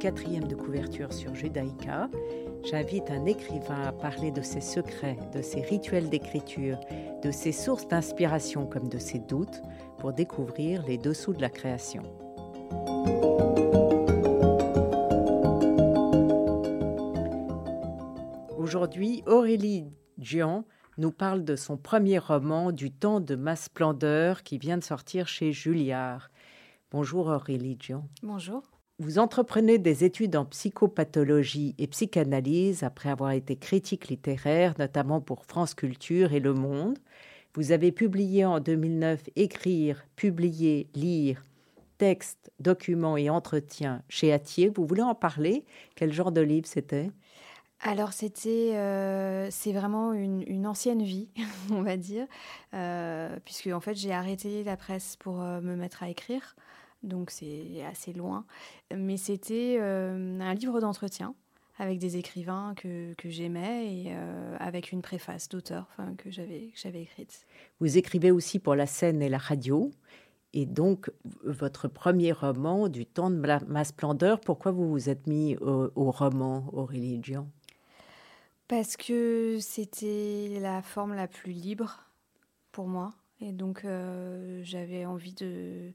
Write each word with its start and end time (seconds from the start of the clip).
quatrième 0.00 0.48
de 0.48 0.54
couverture 0.54 1.12
sur 1.12 1.34
Judaïka. 1.34 2.08
J'invite 2.64 3.10
un 3.10 3.26
écrivain 3.26 3.82
à 3.82 3.92
parler 3.92 4.30
de 4.30 4.40
ses 4.40 4.62
secrets, 4.62 5.18
de 5.34 5.42
ses 5.42 5.60
rituels 5.60 6.08
d'écriture, 6.08 6.80
de 7.22 7.30
ses 7.30 7.52
sources 7.52 7.86
d'inspiration 7.86 8.66
comme 8.66 8.88
de 8.88 8.96
ses 8.96 9.18
doutes 9.18 9.60
pour 9.98 10.14
découvrir 10.14 10.86
les 10.86 10.96
dessous 10.96 11.34
de 11.34 11.42
la 11.42 11.50
création. 11.50 12.02
Aujourd'hui, 18.56 19.22
Aurélie 19.26 19.92
Dion 20.16 20.64
nous 20.96 21.12
parle 21.12 21.44
de 21.44 21.56
son 21.56 21.76
premier 21.76 22.18
roman, 22.18 22.72
Du 22.72 22.90
temps 22.90 23.20
de 23.20 23.34
ma 23.34 23.54
splendeur, 23.54 24.44
qui 24.44 24.56
vient 24.56 24.78
de 24.78 24.84
sortir 24.84 25.28
chez 25.28 25.52
Julliard. 25.52 26.30
Bonjour 26.90 27.26
Aurélie 27.26 27.76
Dion. 27.76 28.08
Bonjour. 28.22 28.69
Vous 29.00 29.18
entreprenez 29.18 29.78
des 29.78 30.04
études 30.04 30.36
en 30.36 30.44
psychopathologie 30.44 31.74
et 31.78 31.86
psychanalyse 31.86 32.82
après 32.82 33.08
avoir 33.08 33.30
été 33.30 33.56
critique 33.56 34.08
littéraire, 34.08 34.74
notamment 34.78 35.22
pour 35.22 35.46
France 35.46 35.72
Culture 35.72 36.34
et 36.34 36.38
Le 36.38 36.52
Monde. 36.52 36.98
Vous 37.54 37.72
avez 37.72 37.92
publié 37.92 38.44
en 38.44 38.60
2009 38.60 39.30
Écrire, 39.36 40.04
publier, 40.16 40.86
lire, 40.94 41.42
textes, 41.96 42.52
documents 42.60 43.16
et 43.16 43.30
entretiens 43.30 44.02
chez 44.10 44.34
Atier. 44.34 44.68
Vous 44.68 44.84
voulez 44.84 45.00
en 45.00 45.14
parler? 45.14 45.64
Quel 45.94 46.12
genre 46.12 46.30
de 46.30 46.42
livre 46.42 46.66
c'était? 46.66 47.10
Alors 47.82 48.12
c'était, 48.12 48.76
euh, 48.76 49.48
c'est 49.50 49.72
vraiment 49.72 50.12
une, 50.12 50.66
ancienne 50.66 51.02
vie, 51.02 51.30
on 51.70 51.80
va 51.80 51.96
dire, 51.96 52.26
euh, 52.74 53.34
puisque 53.46 53.68
en 53.68 53.80
fait 53.80 53.94
j'ai 53.94 54.12
arrêté 54.12 54.62
la 54.62 54.76
presse 54.76 55.16
pour 55.16 55.40
euh, 55.40 55.62
me 55.62 55.74
mettre 55.74 56.02
à 56.02 56.10
écrire, 56.10 56.54
donc 57.02 57.30
c'est 57.30 57.84
assez 57.90 58.12
loin. 58.12 58.44
Mais 58.94 59.16
c'était 59.16 59.78
un 59.80 60.54
livre 60.54 60.80
d'entretien 60.80 61.34
avec 61.78 61.98
des 61.98 62.18
écrivains 62.18 62.74
que, 62.76 63.14
que 63.14 63.30
j'aimais 63.30 63.92
et 63.92 64.12
avec 64.58 64.92
une 64.92 65.00
préface 65.00 65.48
d'auteur 65.48 65.86
que 66.18 66.30
j'avais 66.30 67.02
écrite. 67.02 67.46
Vous 67.80 67.96
écrivez 67.96 68.30
aussi 68.30 68.58
pour 68.58 68.74
la 68.74 68.86
scène 68.86 69.22
et 69.22 69.28
la 69.28 69.38
radio. 69.38 69.90
Et 70.52 70.66
donc, 70.66 71.10
votre 71.44 71.86
premier 71.86 72.32
roman, 72.32 72.88
Du 72.88 73.06
temps 73.06 73.30
de 73.30 73.36
ma 73.68 73.84
splendeur, 73.84 74.40
pourquoi 74.40 74.72
vous 74.72 74.90
vous 74.90 75.08
êtes 75.08 75.26
mis 75.26 75.56
au, 75.58 75.90
au 75.94 76.10
roman, 76.10 76.68
Aurélie 76.72 77.18
Dion 77.18 77.48
parce 78.70 78.96
que 78.96 79.58
c'était 79.60 80.60
la 80.60 80.80
forme 80.80 81.14
la 81.14 81.26
plus 81.26 81.50
libre 81.50 81.98
pour 82.70 82.86
moi. 82.86 83.12
Et 83.40 83.50
donc, 83.50 83.84
euh, 83.84 84.60
j'avais 84.62 85.04
envie 85.06 85.34
de 85.34 85.92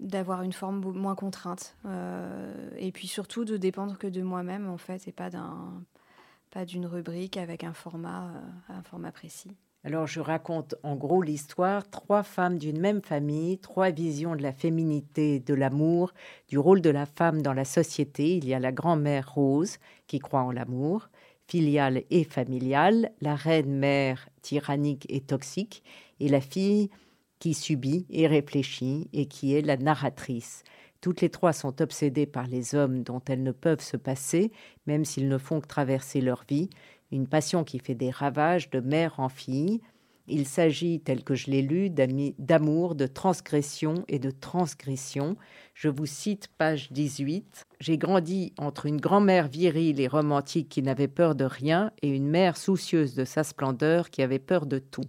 d'avoir 0.00 0.42
une 0.42 0.52
forme 0.52 0.80
moins 0.92 1.14
contrainte. 1.14 1.76
Euh, 1.86 2.70
et 2.78 2.92
puis 2.92 3.08
surtout 3.08 3.44
de 3.44 3.56
dépendre 3.56 3.98
que 3.98 4.06
de 4.06 4.22
moi-même, 4.22 4.68
en 4.68 4.78
fait, 4.78 5.08
et 5.08 5.12
pas 5.12 5.30
d'un 5.30 5.82
pas 6.50 6.64
d'une 6.64 6.86
rubrique 6.86 7.36
avec 7.36 7.62
un 7.62 7.74
format, 7.74 8.28
euh, 8.28 8.40
un 8.78 8.82
format 8.82 9.12
précis. 9.12 9.54
Alors 9.84 10.06
je 10.06 10.20
raconte 10.20 10.74
en 10.82 10.96
gros 10.96 11.22
l'histoire, 11.22 11.88
trois 11.88 12.22
femmes 12.22 12.58
d'une 12.58 12.80
même 12.80 13.02
famille, 13.02 13.58
trois 13.58 13.90
visions 13.90 14.34
de 14.34 14.42
la 14.42 14.52
féminité, 14.52 15.38
de 15.40 15.54
l'amour, 15.54 16.12
du 16.48 16.58
rôle 16.58 16.80
de 16.80 16.90
la 16.90 17.06
femme 17.06 17.42
dans 17.42 17.52
la 17.52 17.64
société. 17.64 18.36
Il 18.36 18.46
y 18.46 18.54
a 18.54 18.58
la 18.58 18.72
grand-mère 18.72 19.32
Rose 19.32 19.78
qui 20.06 20.18
croit 20.18 20.42
en 20.42 20.50
l'amour, 20.50 21.08
filiale 21.46 22.02
et 22.10 22.24
familiale, 22.24 23.12
la 23.20 23.36
reine-mère 23.36 24.28
tyrannique 24.42 25.06
et 25.08 25.20
toxique, 25.20 25.84
et 26.18 26.28
la 26.28 26.40
fille 26.40 26.90
qui 27.38 27.54
subit 27.54 28.06
et 28.10 28.26
réfléchit 28.26 29.08
et 29.12 29.26
qui 29.26 29.54
est 29.54 29.62
la 29.62 29.76
narratrice. 29.76 30.62
Toutes 31.00 31.20
les 31.20 31.30
trois 31.30 31.52
sont 31.52 31.80
obsédées 31.80 32.26
par 32.26 32.46
les 32.46 32.74
hommes 32.74 33.02
dont 33.02 33.22
elles 33.28 33.42
ne 33.42 33.52
peuvent 33.52 33.82
se 33.82 33.96
passer, 33.96 34.50
même 34.86 35.04
s'ils 35.04 35.28
ne 35.28 35.38
font 35.38 35.60
que 35.60 35.68
traverser 35.68 36.20
leur 36.20 36.44
vie, 36.48 36.70
une 37.12 37.28
passion 37.28 37.64
qui 37.64 37.78
fait 37.78 37.94
des 37.94 38.10
ravages 38.10 38.70
de 38.70 38.80
mère 38.80 39.20
en 39.20 39.28
fille, 39.28 39.80
il 40.30 40.46
s'agit, 40.46 41.00
tel 41.00 41.24
que 41.24 41.34
je 41.34 41.50
l'ai 41.50 41.62
lu, 41.62 41.88
d'amour, 41.88 42.94
de 42.94 43.06
transgression 43.06 44.04
et 44.08 44.18
de 44.18 44.30
transgression. 44.30 45.36
Je 45.72 45.88
vous 45.88 46.04
cite 46.04 46.48
page 46.58 46.92
18. 46.92 47.64
J'ai 47.80 47.96
grandi 47.96 48.52
entre 48.58 48.84
une 48.84 49.00
grand-mère 49.00 49.48
virile 49.48 50.00
et 50.00 50.06
romantique 50.06 50.68
qui 50.68 50.82
n'avait 50.82 51.08
peur 51.08 51.34
de 51.34 51.44
rien 51.44 51.92
et 52.02 52.10
une 52.10 52.28
mère 52.28 52.58
soucieuse 52.58 53.14
de 53.14 53.24
sa 53.24 53.42
splendeur 53.42 54.10
qui 54.10 54.20
avait 54.20 54.38
peur 54.38 54.66
de 54.66 54.78
tout. 54.78 55.08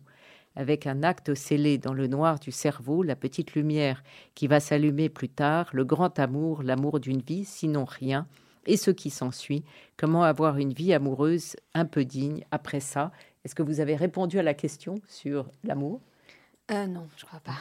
Avec 0.56 0.88
un 0.88 1.04
acte 1.04 1.36
scellé 1.36 1.78
dans 1.78 1.94
le 1.94 2.08
noir 2.08 2.40
du 2.40 2.52
cerveau, 2.52 3.04
la 3.04 3.16
petite 3.16 3.54
lumière 3.54 4.04
qui 4.36 4.48
va 4.48 4.60
s'allumer 4.60 5.10
plus 5.10 5.30
tard, 5.30 5.70
le 5.74 5.86
grand 5.86 6.20
amour, 6.20 6.64
l'amour 6.64 7.00
d'une 7.00 7.22
vie, 7.22 7.46
sinon 7.46 7.86
rien, 7.86 8.28
et 8.66 8.78
ce 8.78 8.92
qui 8.92 9.10
s'ensuit, 9.10 9.64
comment 9.98 10.24
avoir 10.24 10.58
une 10.58 10.74
vie 10.74 10.94
amoureuse 10.94 11.56
un 11.74 11.86
peu 11.86 12.06
digne 12.06 12.44
après 12.52 12.80
ça, 12.80 13.12
est-ce 13.44 13.56
que 13.56 13.64
vous 13.64 13.80
avez 13.80 13.96
répondu 13.96 14.38
à 14.38 14.44
la 14.44 14.54
question 14.54 14.96
sur 15.08 15.50
l'amour? 15.64 16.02
Euh, 16.72 16.86
Non, 16.86 17.08
je 17.18 17.26
crois 17.26 17.40
pas. 17.40 17.58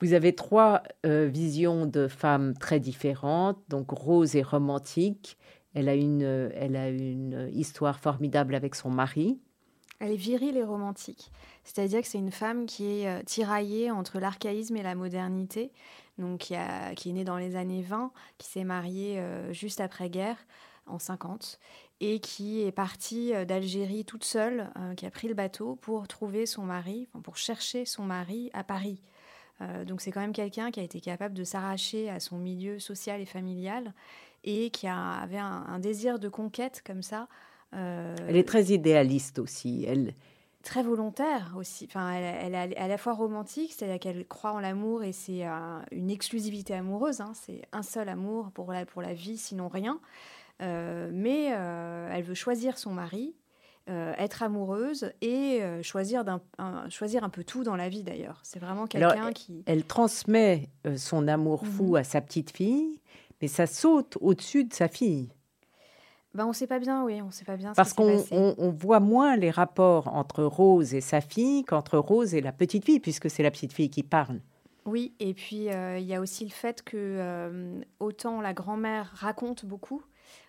Vous 0.00 0.12
avez 0.12 0.34
trois 0.34 0.82
euh, 1.04 1.26
visions 1.26 1.86
de 1.86 2.08
femmes 2.08 2.54
très 2.54 2.80
différentes. 2.80 3.58
Donc 3.68 3.90
Rose 3.90 4.36
est 4.36 4.42
romantique. 4.42 5.36
Elle 5.74 5.88
a 5.88 5.94
une, 5.94 6.22
elle 6.54 6.76
a 6.76 6.88
une 6.88 7.50
histoire 7.52 8.00
formidable 8.00 8.54
avec 8.54 8.74
son 8.74 8.90
mari. 8.90 9.38
Elle 10.00 10.12
est 10.12 10.16
virile 10.16 10.56
et 10.56 10.64
romantique. 10.64 11.30
C'est-à-dire 11.64 12.00
que 12.00 12.08
c'est 12.08 12.18
une 12.18 12.32
femme 12.32 12.66
qui 12.66 12.86
est 12.86 13.08
euh, 13.08 13.22
tiraillée 13.22 13.90
entre 13.90 14.18
l'archaïsme 14.18 14.76
et 14.76 14.82
la 14.82 14.94
modernité, 14.94 15.70
donc 16.18 16.40
qui, 16.40 16.56
a, 16.56 16.92
est 16.92 17.06
née 17.06 17.24
dans 17.24 17.38
les 17.38 17.54
années 17.56 17.82
20, 17.82 18.12
qui 18.38 18.48
s'est 18.48 18.64
mariée 18.64 19.22
juste 19.52 19.80
après-guerre, 19.80 20.36
en 20.86 20.98
50, 20.98 21.58
et 22.00 22.18
qui 22.18 22.62
est 22.62 22.72
partie 22.72 23.34
euh, 23.34 23.44
d'Algérie 23.44 24.04
toute 24.04 24.24
seule, 24.24 24.70
euh, 24.78 24.94
qui 24.94 25.06
a 25.06 25.10
pris 25.10 25.28
le 25.28 25.34
bateau 25.34 25.76
pour 25.76 26.08
trouver 26.08 26.46
son 26.46 26.62
mari, 26.62 27.08
pour 27.22 27.36
chercher 27.36 27.84
son 27.84 28.04
mari 28.04 28.50
à 28.52 28.64
Paris. 28.64 29.02
Euh, 29.60 29.84
donc 29.84 30.00
c'est 30.00 30.10
quand 30.10 30.20
même 30.20 30.32
quelqu'un 30.32 30.70
qui 30.70 30.80
a 30.80 30.82
été 30.82 31.00
capable 31.00 31.34
de 31.34 31.44
s'arracher 31.44 32.08
à 32.08 32.18
son 32.20 32.38
milieu 32.38 32.78
social 32.78 33.20
et 33.20 33.26
familial 33.26 33.92
et 34.42 34.70
qui 34.70 34.88
avait 34.88 35.36
un, 35.36 35.78
désir 35.78 36.18
de 36.18 36.30
conquête 36.30 36.82
comme 36.84 37.02
ça. 37.02 37.28
Elle 37.72 38.36
est 38.36 38.46
très 38.46 38.64
idéaliste 38.64 39.38
aussi. 39.38 39.84
Elle 39.86 40.14
très 40.62 40.82
volontaire 40.82 41.54
aussi. 41.56 41.86
Enfin, 41.86 42.12
elle, 42.12 42.54
est 42.54 42.76
à 42.76 42.88
la 42.88 42.98
fois 42.98 43.14
romantique, 43.14 43.72
c'est-à-dire 43.72 43.98
qu'elle 43.98 44.26
croit 44.26 44.52
en 44.52 44.60
l'amour 44.60 45.02
et 45.02 45.12
c'est 45.12 45.44
une 45.90 46.10
exclusivité 46.10 46.74
amoureuse. 46.74 47.20
Hein. 47.20 47.32
c'est 47.34 47.62
un 47.72 47.82
seul 47.82 48.08
amour 48.08 48.50
pour 48.52 48.72
la, 48.72 48.86
pour 48.86 49.02
la 49.02 49.14
vie, 49.14 49.36
sinon 49.36 49.68
rien. 49.68 50.00
Euh, 50.62 51.10
mais 51.12 51.52
euh, 51.52 52.10
elle 52.12 52.22
veut 52.22 52.34
choisir 52.34 52.76
son 52.76 52.92
mari, 52.92 53.34
euh, 53.88 54.12
être 54.18 54.42
amoureuse 54.42 55.12
et 55.22 55.62
choisir, 55.82 56.24
un, 56.58 56.90
choisir 56.90 57.24
un 57.24 57.30
peu 57.30 57.44
tout 57.44 57.64
dans 57.64 57.76
la 57.76 57.88
vie 57.88 58.02
d'ailleurs. 58.02 58.40
C'est 58.42 58.58
vraiment 58.58 58.86
quelqu'un 58.86 59.32
qui... 59.32 59.62
Elle 59.66 59.84
transmet 59.84 60.68
son 60.96 61.28
amour 61.28 61.66
fou 61.66 61.90
mhm. 61.90 61.96
à 61.96 62.04
sa 62.04 62.20
petite 62.20 62.50
fille, 62.50 63.00
mais 63.40 63.48
ça 63.48 63.66
saute 63.66 64.18
au-dessus 64.20 64.64
de 64.64 64.74
sa 64.74 64.88
fille. 64.88 65.30
Ben, 66.34 66.44
on 66.44 66.48
ne 66.48 66.54
sait 66.54 66.66
pas 66.66 66.78
bien, 66.78 67.04
oui, 67.04 67.20
on 67.22 67.30
sait 67.30 67.44
pas 67.44 67.56
bien. 67.56 67.72
Parce 67.74 67.92
qu'on 67.92 68.24
on, 68.30 68.70
voit 68.70 69.00
moins 69.00 69.36
les 69.36 69.50
rapports 69.50 70.08
entre 70.14 70.44
Rose 70.44 70.94
et 70.94 71.00
sa 71.00 71.20
fille 71.20 71.64
qu'entre 71.64 71.98
Rose 71.98 72.34
et 72.34 72.40
la 72.40 72.52
petite 72.52 72.84
fille, 72.84 73.00
puisque 73.00 73.28
c'est 73.28 73.42
la 73.42 73.50
petite 73.50 73.72
fille 73.72 73.90
qui 73.90 74.04
parle. 74.04 74.40
Oui, 74.84 75.12
et 75.18 75.34
puis 75.34 75.66
il 75.66 76.04
y 76.04 76.14
a 76.14 76.20
aussi 76.20 76.44
le 76.44 76.50
fait 76.50 76.82
que 76.82 77.82
autant 77.98 78.40
la 78.40 78.52
grand-mère 78.54 79.10
raconte 79.14 79.64
beaucoup, 79.64 80.02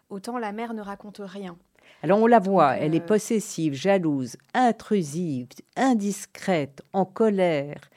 autant 0.10 0.38
la 0.38 0.52
mère 0.52 0.76
ne 0.76 0.82
raconte 0.82 1.22
rien. 1.24 1.58
Alors 2.04 2.20
on 2.20 2.28
la 2.28 2.40
voit, 2.40 2.78
elle 2.78 2.96
est 2.96 3.02
euh, 3.02 3.06
possessive, 3.06 3.74
jalouse, 3.74 4.36
intrusive, 4.54 5.50
indiscrète, 5.76 6.82
en 6.94 7.06
colère. 7.06 7.90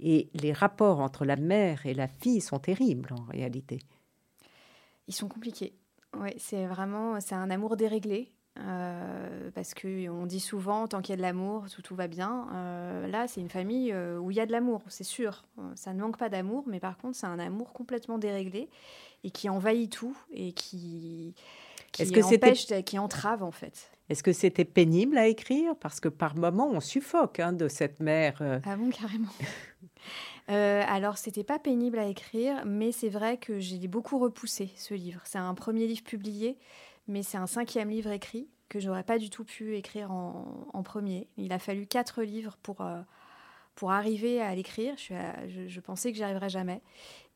Et 0.00 0.30
les 0.34 0.52
rapports 0.52 0.98
entre 0.98 1.24
la 1.24 1.36
mère 1.36 1.86
et 1.86 1.94
la 1.94 2.08
fille 2.08 2.40
sont 2.40 2.58
terribles 2.58 3.10
en 3.12 3.22
réalité. 3.30 3.78
Ils 5.06 5.14
sont 5.14 5.28
compliqués. 5.28 5.74
Oui, 6.18 6.30
c'est 6.38 6.66
vraiment, 6.66 7.20
c'est 7.20 7.34
un 7.34 7.50
amour 7.50 7.76
déréglé. 7.76 8.30
Euh, 8.58 9.50
parce 9.54 9.72
que 9.72 10.10
on 10.10 10.26
dit 10.26 10.38
souvent 10.38 10.86
tant 10.86 11.00
qu'il 11.00 11.12
y 11.12 11.14
a 11.14 11.16
de 11.16 11.22
l'amour 11.22 11.70
tout, 11.70 11.80
tout 11.80 11.94
va 11.94 12.06
bien 12.06 12.48
euh, 12.52 13.06
là 13.06 13.26
c'est 13.26 13.40
une 13.40 13.48
famille 13.48 13.94
où 14.20 14.30
il 14.30 14.36
y 14.36 14.40
a 14.40 14.44
de 14.44 14.52
l'amour 14.52 14.82
c'est 14.88 15.04
sûr 15.04 15.46
ça 15.74 15.94
ne 15.94 16.00
manque 16.02 16.18
pas 16.18 16.28
d'amour 16.28 16.62
mais 16.66 16.78
par 16.78 16.98
contre 16.98 17.16
c'est 17.16 17.24
un 17.24 17.38
amour 17.38 17.72
complètement 17.72 18.18
déréglé 18.18 18.68
et 19.24 19.30
qui 19.30 19.48
envahit 19.48 19.90
tout 19.90 20.14
et 20.30 20.52
qui 20.52 21.34
qui 21.92 22.10
que 22.10 22.20
empêche, 22.22 22.66
qui 22.84 22.98
entrave 22.98 23.42
en 23.42 23.50
fait. 23.50 23.90
Est-ce 24.08 24.22
que 24.22 24.32
c'était 24.32 24.64
pénible 24.64 25.16
à 25.16 25.28
écrire? 25.28 25.74
Parce 25.76 26.00
que 26.00 26.08
par 26.08 26.36
moments, 26.36 26.68
on 26.70 26.80
suffoque 26.80 27.38
hein, 27.38 27.52
de 27.52 27.68
cette 27.68 28.00
mère. 28.00 28.38
Euh. 28.40 28.58
Ah 28.64 28.76
bon, 28.76 28.90
carrément. 28.90 29.28
Euh, 30.50 30.82
alors, 30.86 31.18
c'était 31.18 31.44
pas 31.44 31.58
pénible 31.58 31.98
à 31.98 32.06
écrire, 32.06 32.64
mais 32.66 32.92
c'est 32.92 33.08
vrai 33.08 33.36
que 33.36 33.60
j'ai 33.60 33.86
beaucoup 33.88 34.18
repoussé 34.18 34.70
ce 34.76 34.94
livre. 34.94 35.20
C'est 35.24 35.38
un 35.38 35.54
premier 35.54 35.86
livre 35.86 36.02
publié, 36.02 36.58
mais 37.08 37.22
c'est 37.22 37.38
un 37.38 37.46
cinquième 37.46 37.90
livre 37.90 38.10
écrit 38.10 38.48
que 38.68 38.80
j'aurais 38.80 39.04
pas 39.04 39.18
du 39.18 39.28
tout 39.28 39.44
pu 39.44 39.76
écrire 39.76 40.10
en, 40.10 40.82
premier. 40.82 41.28
Il 41.36 41.52
a 41.52 41.58
fallu 41.58 41.86
quatre 41.86 42.22
livres 42.22 42.56
pour, 42.62 42.80
euh, 42.80 43.00
pour 43.74 43.92
arriver 43.92 44.40
à 44.40 44.54
l'écrire. 44.54 44.94
Je, 44.96 45.80
pensais 45.80 46.10
que 46.10 46.16
j'y 46.16 46.24
arriverais 46.24 46.48
jamais. 46.48 46.80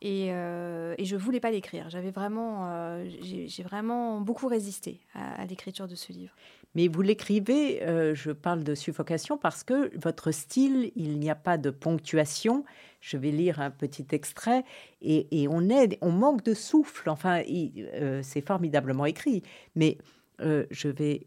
Et, 0.00 0.28
euh, 0.30 0.94
et, 0.96 1.04
je 1.04 1.14
voulais 1.14 1.40
pas 1.40 1.50
l'écrire. 1.50 1.90
J'avais 1.90 2.10
vraiment, 2.10 2.70
euh, 2.70 3.06
j'ai 3.20 3.62
vraiment 3.62 4.20
beaucoup 4.20 4.48
résisté 4.48 5.00
à, 5.14 5.44
l'écriture 5.44 5.86
de 5.86 5.94
ce 5.94 6.12
livre. 6.12 6.34
Mais 6.76 6.88
vous 6.88 7.00
l'écrivez, 7.00 7.82
euh, 7.84 8.14
je 8.14 8.30
parle 8.32 8.62
de 8.62 8.74
suffocation 8.74 9.38
parce 9.38 9.64
que 9.64 9.90
votre 9.96 10.30
style, 10.30 10.92
il 10.94 11.18
n'y 11.18 11.30
a 11.30 11.34
pas 11.34 11.56
de 11.56 11.70
ponctuation. 11.70 12.66
Je 13.00 13.16
vais 13.16 13.30
lire 13.30 13.62
un 13.62 13.70
petit 13.70 14.06
extrait 14.10 14.62
et, 15.00 15.48
on 15.48 15.66
on 16.02 16.12
manque 16.12 16.44
de 16.44 16.52
souffle. 16.52 17.08
Enfin, 17.08 17.40
euh, 17.48 18.20
c'est 18.22 18.46
formidablement 18.46 19.06
écrit, 19.06 19.42
mais 19.74 19.96
euh, 20.42 20.66
je 20.70 20.88
vais 20.88 21.24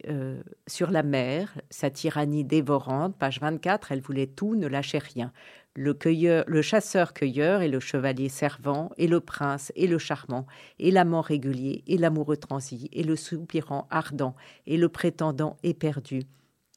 sur 0.68 0.92
la 0.92 1.02
mer, 1.02 1.60
sa 1.72 1.90
tyrannie 1.90 2.44
dévorante, 2.44 3.18
page 3.18 3.40
24, 3.40 3.92
elle 3.92 4.02
voulait 4.02 4.28
tout, 4.28 4.54
ne 4.56 4.68
lâchait 4.68 5.00
rien. 5.00 5.34
Le, 5.76 5.94
cueilleur, 5.94 6.44
le 6.48 6.62
chasseur-cueilleur 6.62 7.62
et 7.62 7.68
le 7.68 7.80
chevalier 7.80 8.28
servant, 8.28 8.92
et 8.98 9.08
le 9.08 9.20
prince 9.20 9.72
et 9.76 9.88
le 9.88 9.98
charmant, 9.98 10.46
et 10.80 10.92
l'amant 10.92 11.22
régulier, 11.22 11.84
et 11.88 11.98
l'amoureux 11.98 12.38
transi, 12.38 12.90
et 12.92 13.04
le 13.04 13.16
soupirant 13.16 13.88
ardent, 13.90 14.36
et 14.66 14.78
le 14.78 14.90
prétendant 14.90 15.58
éperdu, 15.64 16.24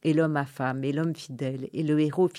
et 0.02 0.12
l'homme 0.12 0.36
à 0.36 0.46
femme, 0.46 0.84
et 0.84 0.92
l'homme 0.92 1.14
fidèle, 1.14 1.68
et 1.72 1.82
le 1.82 1.98
héros 2.00 2.30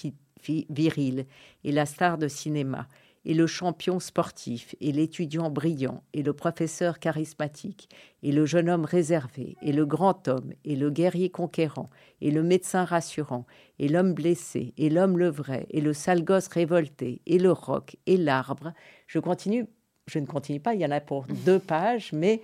viril, 0.70 1.26
et 1.64 1.72
la 1.72 1.86
star 1.86 2.18
de 2.18 2.28
cinéma, 2.28 2.88
et 3.26 3.34
le 3.34 3.48
champion 3.48 4.00
sportif, 4.00 4.76
et 4.82 4.92
l'étudiant 4.92 5.50
brillant, 5.50 6.04
et 6.14 6.24
le 6.24 6.34
professeur 6.34 7.00
charismatique, 7.00 7.90
et 8.22 8.32
le 8.32 8.46
jeune 8.46 8.70
homme 8.70 8.86
réservé, 8.86 9.56
et 9.62 9.72
le 9.72 9.86
grand 9.86 10.28
homme, 10.28 10.52
et 10.66 10.76
le 10.76 10.90
guerrier 10.90 11.30
conquérant, 11.30 11.90
et 12.22 12.32
le 12.32 12.44
médecin 12.44 12.84
rassurant, 12.84 13.46
et 13.80 13.88
l'homme 13.88 14.14
blessé, 14.14 14.74
et 14.78 14.90
l'homme 14.90 15.18
le 15.18 15.30
vrai, 15.30 15.68
et 15.70 15.82
le 15.82 15.94
sale 15.94 16.24
gosse 16.24 16.48
révolté, 16.48 17.22
et 17.26 17.40
le 17.40 17.52
roc, 17.52 17.96
et 18.06 18.18
l'arbre. 18.18 18.74
Je 19.08 19.20
continue, 19.20 19.66
je 20.08 20.20
ne 20.20 20.26
continue 20.26 20.60
pas, 20.60 20.74
il 20.74 20.82
y 20.82 20.86
en 20.86 20.92
a 20.92 21.00
pour 21.00 21.26
deux 21.46 21.60
pages, 21.60 22.12
mais 22.14 22.42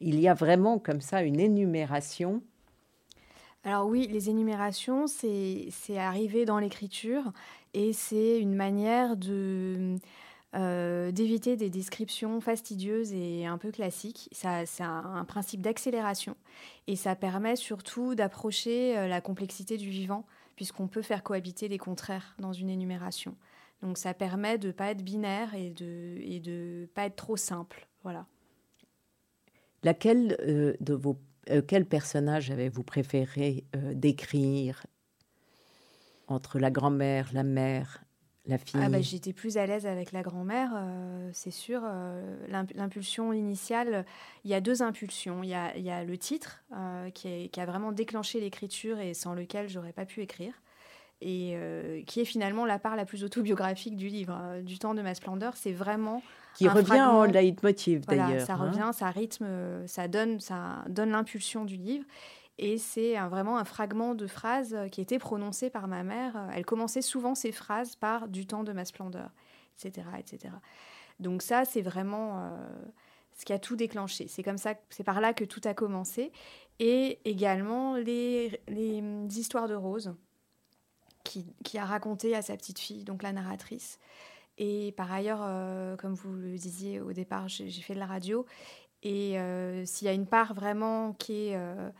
il 0.00 0.18
y 0.18 0.28
a 0.28 0.34
vraiment 0.34 0.78
comme 0.78 1.00
ça 1.00 1.22
une 1.22 1.40
énumération. 1.40 2.42
Alors 3.64 3.86
oui, 3.86 4.08
les 4.08 4.28
énumérations, 4.28 5.06
c'est 5.06 5.70
arrivé 5.96 6.44
dans 6.44 6.58
l'écriture 6.58 7.32
et 7.74 7.92
c'est 7.92 8.40
une 8.40 8.54
manière 8.54 9.16
de 9.16 9.98
euh, 10.54 11.12
d'éviter 11.12 11.56
des 11.56 11.70
descriptions 11.70 12.40
fastidieuses 12.42 13.14
et 13.14 13.46
un 13.46 13.56
peu 13.56 13.70
classiques. 13.70 14.28
c'est 14.32 14.82
un, 14.82 15.24
principe 15.26 15.62
d'accélération 15.62 16.36
et 16.86 16.96
ça 16.96 17.14
permet 17.14 17.56
surtout 17.56 18.14
d'approcher 18.14 18.98
euh, 18.98 19.08
la 19.08 19.22
complexité 19.22 19.78
du 19.78 19.88
vivant 19.88 20.26
puisqu'on 20.56 20.88
peut 20.88 21.00
faire 21.00 21.22
cohabiter 21.22 21.68
les 21.68 21.78
contraires 21.78 22.34
dans 22.38 22.52
une 22.52 22.68
énumération. 22.68 23.34
Donc 23.80 23.96
ça 23.96 24.12
permet 24.12 24.58
de 24.58 24.66
ne 24.66 24.72
pas 24.72 24.90
être 24.90 25.02
binaire 25.02 25.54
et 25.54 25.70
de 25.70 26.18
et 26.20 26.38
de 26.38 26.86
pas 26.94 27.06
être 27.06 27.16
trop 27.16 27.38
simple. 27.38 27.88
Voilà. 28.02 28.26
Laquelle 29.82 30.36
euh, 30.40 30.74
de 30.80 30.92
vos 30.92 31.16
quel 31.66 31.86
personnage 31.86 32.50
avez-vous 32.50 32.82
préféré 32.84 33.64
décrire 33.94 34.86
entre 36.28 36.58
la 36.58 36.70
grand-mère, 36.70 37.30
la 37.32 37.42
mère 37.42 38.02
la 38.46 38.58
fille 38.58 38.80
ah 38.82 38.88
bah, 38.88 39.00
J'étais 39.00 39.32
plus 39.32 39.56
à 39.56 39.66
l'aise 39.66 39.86
avec 39.86 40.10
la 40.10 40.22
grand-mère, 40.22 40.72
euh, 40.74 41.30
c'est 41.32 41.52
sûr. 41.52 41.82
Euh, 41.84 42.36
l'impulsion 42.74 43.32
initiale, 43.32 44.04
il 44.44 44.50
y 44.50 44.54
a 44.54 44.60
deux 44.60 44.82
impulsions. 44.82 45.44
Il 45.44 45.50
y 45.50 45.54
a, 45.54 45.76
il 45.76 45.84
y 45.84 45.90
a 45.90 46.02
le 46.04 46.18
titre 46.18 46.62
euh, 46.76 47.10
qui, 47.10 47.48
qui, 47.50 47.60
a 47.60 47.66
vraiment 47.66 47.92
déclenché 47.92 48.40
l'écriture 48.40 48.98
et 48.98 49.14
sans 49.14 49.34
lequel 49.34 49.68
j'aurais 49.68 49.92
pas 49.92 50.06
pu 50.06 50.22
écrire. 50.22 50.54
Et 51.24 52.04
qui 52.06 52.20
est 52.20 52.24
finalement 52.24 52.66
la 52.66 52.78
part 52.78 52.96
la 52.96 53.04
plus 53.04 53.22
autobiographique 53.22 53.96
du 53.96 54.08
livre. 54.08 54.36
du 54.62 54.78
temps 54.78 54.94
de 54.94 55.02
ma 55.02 55.14
splendeur, 55.14 55.56
c'est 55.56 55.72
vraiment. 55.72 56.22
Qui 56.56 56.68
revient 56.68 57.00
en 57.00 57.24
leitmotiv 57.24 58.04
d'ailleurs. 58.06 58.44
Ça 58.44 58.54
hein. 58.54 58.56
revient, 58.56 58.90
ça 58.92 59.08
rythme, 59.10 59.46
ça 59.86 60.08
donne, 60.08 60.40
ça 60.40 60.84
donne 60.88 61.10
l'impulsion 61.10 61.64
du 61.64 61.76
livre. 61.76 62.04
Et 62.58 62.76
c'est 62.76 63.16
vraiment 63.30 63.56
un 63.56 63.64
fragment 63.64 64.14
de 64.14 64.26
phrase 64.26 64.76
qui 64.90 65.00
était 65.00 65.18
prononcé 65.18 65.70
par 65.70 65.88
ma 65.88 66.02
mère. 66.02 66.36
Elle 66.54 66.64
commençait 66.64 67.02
souvent 67.02 67.34
ses 67.34 67.52
phrases 67.52 67.96
par 67.96 68.28
du 68.28 68.46
temps 68.46 68.64
de 68.64 68.72
ma 68.72 68.84
splendeur, 68.84 69.30
etc. 69.78 70.06
etc. 70.18 70.52
Donc 71.22 71.42
ça, 71.42 71.64
c'est 71.64 71.82
vraiment 71.82 72.38
euh, 72.38 72.50
ce 73.32 73.44
qui 73.44 73.52
a 73.52 73.58
tout 73.58 73.76
déclenché. 73.76 74.26
C'est 74.28 74.42
comme 74.42 74.58
ça, 74.58 74.74
c'est 74.90 75.04
par 75.04 75.20
là 75.20 75.32
que 75.32 75.44
tout 75.44 75.60
a 75.64 75.72
commencé. 75.72 76.32
Et 76.78 77.20
également 77.24 77.96
les, 77.96 78.60
les 78.68 79.02
histoires 79.38 79.68
de 79.68 79.74
Rose, 79.74 80.14
qui, 81.24 81.78
a 81.78 81.84
raconté 81.84 82.34
à 82.34 82.42
sa 82.42 82.56
petite 82.56 82.78
fille, 82.78 83.04
donc 83.04 83.22
la 83.22 83.32
narratrice. 83.32 83.98
Et 84.58 84.92
par 84.96 85.10
ailleurs, 85.12 85.40
euh, 85.42 85.96
comme 85.96 86.14
vous 86.14 86.32
le 86.32 86.56
disiez 86.56 87.00
au 87.00 87.12
départ, 87.12 87.48
j'ai 87.48 87.70
fait 87.70 87.94
de 87.94 87.98
la 87.98 88.06
radio. 88.06 88.46
Et 89.02 89.38
euh, 89.38 89.84
s'il 89.84 90.06
y 90.06 90.10
a 90.10 90.12
une 90.12 90.26
part 90.26 90.54
vraiment 90.54 91.12
qui 91.14 91.48
est 91.48 91.56
euh, 91.56 91.90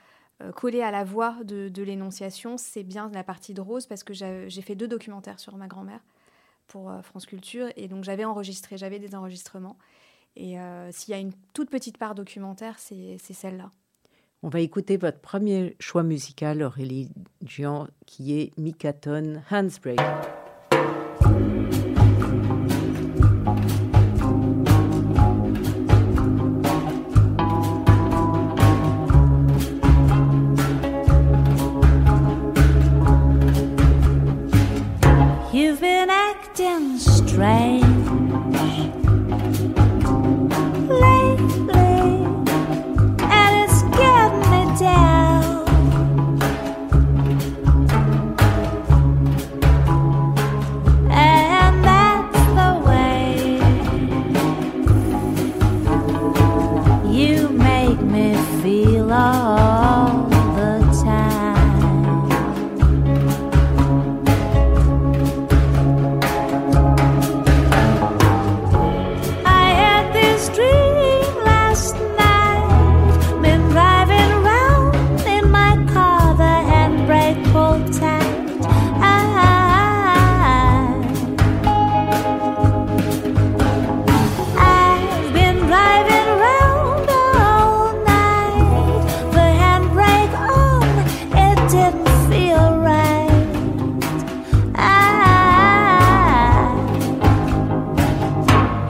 collé 0.55 0.83
à 0.83 0.91
la 0.91 1.05
voix 1.05 1.37
de, 1.45 1.83
l'énonciation, 1.83 2.57
c'est 2.59 2.85
bien 2.85 3.11
la 3.13 3.25
partie 3.25 3.55
de 3.55 3.61
Rose 3.61 3.87
parce 3.87 4.05
que 4.05 4.13
j'ai 4.15 4.63
fait 4.63 4.75
deux 4.75 4.89
documentaires 4.89 5.41
sur 5.41 5.57
ma 5.57 5.67
grand-mère 5.67 6.01
pour 6.69 6.93
France 7.03 7.27
Culture 7.27 7.69
et 7.77 7.89
donc 7.89 8.05
j'avais 8.05 8.25
enregistré, 8.25 8.77
j'avais 8.79 8.99
des 8.99 9.15
enregistrements. 9.15 9.77
Et 10.37 10.57
s'il 10.91 11.13
y 11.13 11.15
a 11.15 11.19
une 11.19 11.33
toute 11.53 11.71
petite 11.71 11.99
part 11.99 12.15
documentaire, 12.15 12.79
c'est 12.79 13.19
celle-là. 13.19 13.71
On 14.44 14.49
va 14.49 14.59
écouter 14.59 14.97
votre 14.97 15.21
premier 15.21 15.77
choix 15.79 16.03
musical, 16.03 16.62
Aurélie 16.62 17.11
Jean, 17.47 17.87
qui 18.06 18.41
est 18.41 18.59
Mikaton 18.59 19.41
Handsbreak. 19.49 20.00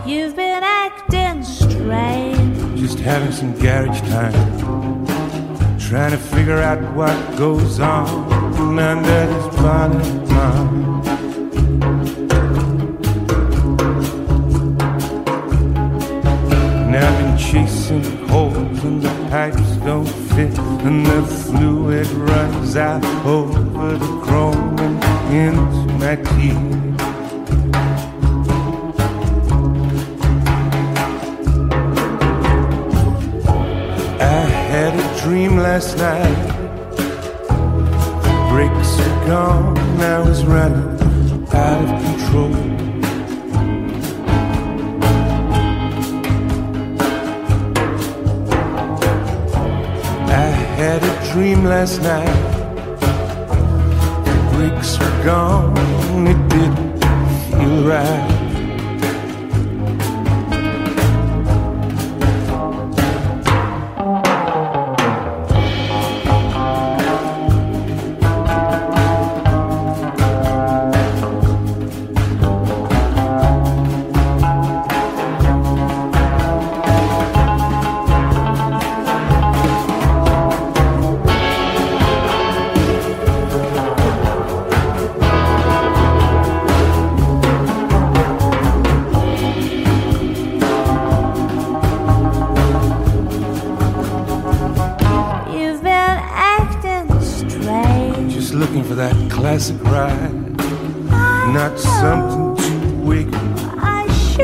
You've 0.05 0.35
been 0.35 0.65
acting 0.65 1.45
strange. 1.45 2.81
Just 2.81 2.99
having 2.99 3.31
some 3.31 3.55
garage 3.55 4.01
time. 4.01 5.07
Trying 5.79 6.11
to 6.11 6.19
figure 6.19 6.59
out 6.59 6.81
what 6.97 7.39
goes 7.39 7.79
on 7.79 8.79
under 8.81 9.27
this 9.27 9.57
body 9.57 9.97
of 9.99 10.31
mine. 10.31 11.03
Now 16.91 17.09
I've 17.09 17.19
been 17.19 17.39
chasing 17.39 18.27
holes 18.27 18.83
and 18.83 19.01
the 19.03 19.09
pipes 19.31 19.77
don't 19.85 20.09
fit 20.35 20.59
And 20.59 21.07
the 21.07 21.23
fluid 21.23 22.09
runs 22.09 22.77
out 22.77 23.05
over 23.25 23.97
the 23.99 24.21
chrome 24.25 24.79
and 24.81 25.33
into 25.33 25.93
my 25.99 26.17
teeth 26.17 26.92
last 35.73 35.97
night. 35.97 36.41
The 38.25 38.35
brakes 38.51 38.91
were 38.99 39.27
gone, 39.27 39.79
I 40.01 40.19
was 40.29 40.45
running 40.45 40.91
out 41.65 41.79
of 41.85 41.91
control. 42.05 42.55
I 50.29 50.49
had 50.81 51.01
a 51.03 51.33
dream 51.33 51.65
last 51.65 52.03
night. 52.03 52.39
The 54.27 54.35
brakes 54.53 54.99
were 54.99 55.25
gone, 55.25 56.27
it 56.33 56.41
didn't 56.51 57.01
feel 57.51 57.89
right. 57.89 58.42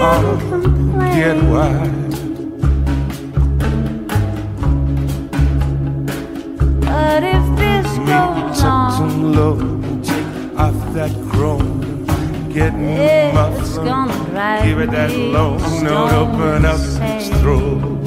I 0.00 0.16
up, 0.16 0.40
shouldn't 0.40 1.00
get 1.00 1.36
complain. 1.36 1.50
wide. 1.50 2.08
But 6.80 7.22
if 7.24 7.44
this 7.58 7.98
Maybe 7.98 8.10
goes 8.10 8.62
on, 8.62 8.92
some 8.92 9.32
low, 9.32 9.56
take 10.02 10.58
off 10.58 10.94
that 10.94 11.12
chrome, 11.30 12.06
get 12.52 12.74
me 12.74 13.32
muffled. 13.32 13.86
Give 14.64 14.80
it 14.80 14.90
that 14.92 15.10
low 15.12 15.56
note, 15.82 16.12
open 16.12 16.64
up 16.64 16.80
its 16.80 17.28
throat. 17.40 17.97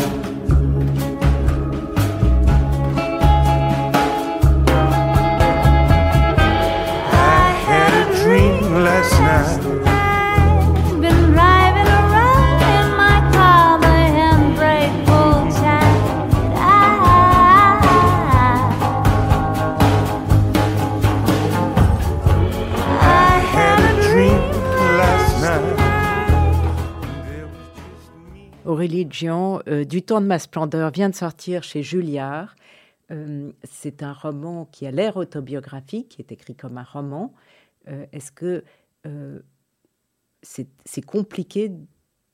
Gian, 28.88 29.62
euh, 29.68 29.84
Du 29.84 30.02
temps 30.02 30.22
de 30.22 30.26
ma 30.26 30.40
splendeur 30.40 30.92
vient 30.92 31.10
de 31.10 31.16
sortir 31.16 31.64
chez 31.64 31.84
Julliard. 31.84 32.56
Euh, 33.12 33.52
c'est 33.64 34.04
un 34.04 34.14
roman 34.14 34.66
qui 34.66 34.86
a 34.86 34.92
l'air 34.92 35.18
autobiographique, 35.18 36.10
qui 36.10 36.22
est 36.22 36.32
écrit 36.32 36.56
comme 36.56 36.78
un 36.78 36.84
roman. 36.84 37.34
Euh, 37.88 38.06
Est-ce 38.12 38.32
que 38.32 38.64
c'est 40.44 41.06
compliqué 41.06 41.72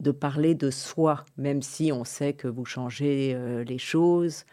de 0.02 0.12
parler 0.12 0.54
de 0.54 0.70
soi, 0.70 1.24
même 1.38 1.62
si 1.62 1.92
on 1.92 2.04
sait 2.04 2.34
que 2.34 2.48
vous 2.48 2.66
changez 2.66 3.38
les 3.66 3.78
choses 3.78 4.44